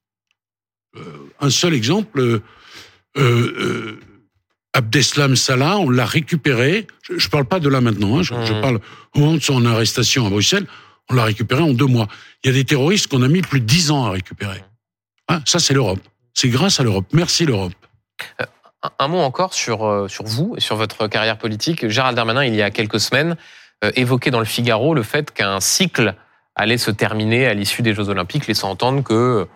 [0.95, 1.01] Euh,
[1.39, 2.41] un seul exemple, euh,
[3.17, 3.99] euh
[4.77, 6.85] Abdeslam Salah, on l'a récupéré.
[7.09, 8.61] Je ne parle pas de là maintenant, hein, je, mmh.
[8.61, 8.79] parle
[9.15, 10.67] au moment de son arrestation à Bruxelles.
[11.09, 12.07] On l'a récupéré en deux mois.
[12.43, 14.63] Il y a des terroristes qu'on a mis plus de dix ans à récupérer.
[15.27, 15.99] Ah, ça, c'est l'Europe.
[16.35, 17.07] C'est grâce à l'Europe.
[17.11, 17.73] Merci l'Europe.
[18.39, 18.45] Euh,
[18.99, 21.87] un mot encore sur, euh, sur vous et sur votre carrière politique.
[21.89, 23.35] Gérald Darmanin, il y a quelques semaines,
[23.83, 26.13] euh, évoquait dans le Figaro le fait qu'un cycle
[26.55, 29.47] allait se terminer à l'issue des Jeux Olympiques, laissant entendre que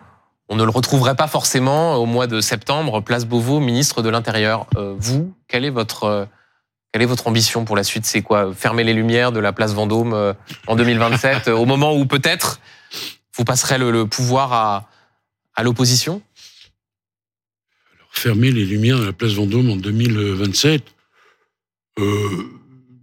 [0.52, 4.66] on ne le retrouverait pas forcément au mois de septembre, place Beauvau, ministre de l'Intérieur.
[4.76, 6.26] Euh, vous, quelle est votre euh,
[6.92, 8.04] quelle est votre ambition pour la suite?
[8.04, 8.52] C'est quoi?
[8.52, 10.34] Fermer les lumières de la place Vendôme euh,
[10.66, 12.60] en 2027, au moment où peut-être
[13.34, 14.90] vous passerez le, pouvoir à,
[15.54, 16.20] à l'opposition?
[18.10, 20.82] Fermer les lumières de la place Vendôme en 2027.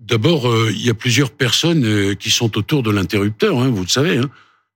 [0.02, 4.20] D'abord, il y a plusieurs personnes qui sont autour de l'interrupteur, hein, vous le savez.
[4.20, 4.30] Hein.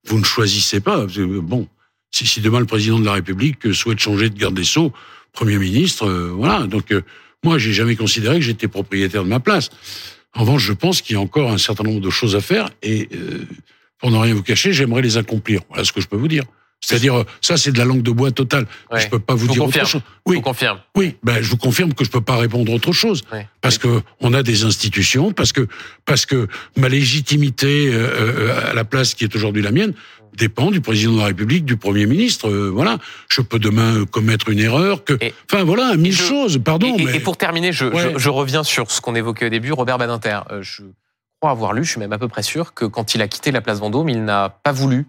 [0.05, 1.05] Vous ne choisissez pas.
[1.05, 1.67] Bon,
[2.13, 4.93] si, si demain le président de la République souhaite changer de garde des Sceaux,
[5.33, 6.67] Premier ministre, euh, voilà.
[6.67, 7.01] Donc euh,
[7.43, 9.69] moi, j'ai jamais considéré que j'étais propriétaire de ma place.
[10.35, 12.69] En revanche, je pense qu'il y a encore un certain nombre de choses à faire
[12.83, 13.45] et euh,
[13.97, 15.61] pour ne rien vous cacher, j'aimerais les accomplir.
[15.69, 16.43] Voilà ce que je peux vous dire.
[16.83, 18.67] C'est-à-dire, euh, ça, c'est de la langue de bois totale.
[18.93, 20.01] Je peux pas vous, dire autre chose.
[20.25, 20.79] Oui, je vous confirme.
[20.95, 23.23] Oui, ben, je vous confirme que je peux pas répondre autre chose.
[23.61, 25.67] Parce que on a des institutions, parce que,
[26.05, 29.93] parce que ma légitimité euh, euh, à la place qui est aujourd'hui la mienne
[30.37, 32.49] dépend du président de la République, du Premier ministre.
[32.49, 32.97] voilà,
[33.29, 35.03] je peux demain commettre une erreur.
[35.03, 35.13] Que,
[35.51, 36.59] enfin voilà, mille choses.
[36.63, 36.95] Pardon.
[36.97, 37.15] Et, mais...
[37.15, 40.39] et pour terminer, je, je, je, reviens sur ce qu'on évoquait au début, Robert Badinter.
[40.61, 40.83] je
[41.39, 43.51] crois avoir lu, je suis même à peu près sûr que quand il a quitté
[43.51, 45.07] la place Vendôme, il n'a pas voulu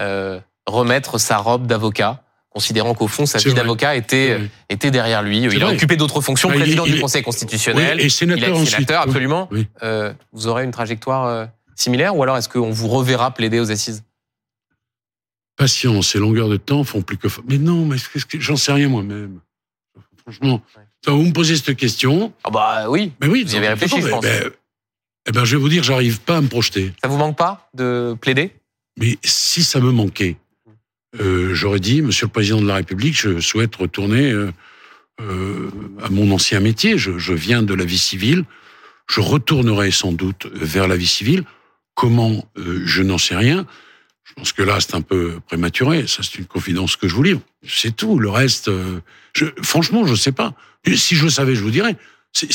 [0.00, 4.38] euh, remettre sa robe d'avocat considérant qu'au fond sa vie d'avocat était
[4.68, 5.40] était derrière lui.
[5.40, 9.48] Il a occupé d'autres fonctions, président du Conseil constitutionnel, et sénateur, il sénateur absolument.
[9.82, 13.70] Euh, vous aurez une trajectoire euh, similaire ou alors est-ce qu'on vous reverra plaider aux
[13.70, 14.02] assises?
[15.58, 17.28] Patience et longueur de temps font plus que.
[17.48, 17.96] Mais non, mais
[18.38, 19.40] j'en sais rien moi-même.
[20.22, 20.62] Franchement,
[21.06, 22.32] vous me posez cette question.
[22.44, 23.12] Ah bah oui.
[23.20, 24.22] Mais oui, vous y avez réfléchi, je pense.
[24.22, 24.50] Ben,
[25.26, 26.92] eh ben, je vais vous dire, j'arrive pas à me projeter.
[27.02, 28.52] Ça vous manque pas de plaider?
[28.98, 30.36] Mais si ça me manquait,
[31.20, 34.52] euh, j'aurais dit, Monsieur le Président de la République, je souhaite retourner euh,
[35.20, 35.70] euh,
[36.02, 36.98] à mon ancien métier.
[36.98, 38.44] Je, je, viens de la vie civile.
[39.10, 41.44] Je retournerai sans doute vers la vie civile.
[41.94, 43.66] Comment Je n'en sais rien.
[44.28, 46.06] Je pense que là, c'est un peu prématuré.
[46.06, 47.40] Ça, c'est une confidence que je vous livre.
[47.66, 48.18] C'est tout.
[48.18, 48.70] Le reste,
[49.32, 50.54] je, franchement, je ne sais pas.
[50.94, 51.96] Si je savais, je vous dirais.
[52.32, 52.46] Si,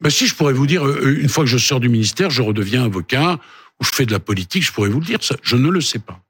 [0.00, 2.84] ben si, je pourrais vous dire, une fois que je sors du ministère, je redeviens
[2.84, 3.38] avocat
[3.80, 5.22] ou je fais de la politique, je pourrais vous le dire.
[5.22, 6.20] Ça, je ne le sais pas.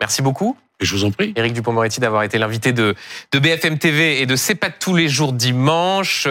[0.00, 0.56] Merci beaucoup.
[0.80, 1.32] Et je vous en prie.
[1.36, 2.94] Éric Dupont-Moretti d'avoir été l'invité de,
[3.30, 6.26] de BFM TV et de C'est pas tous les jours dimanche.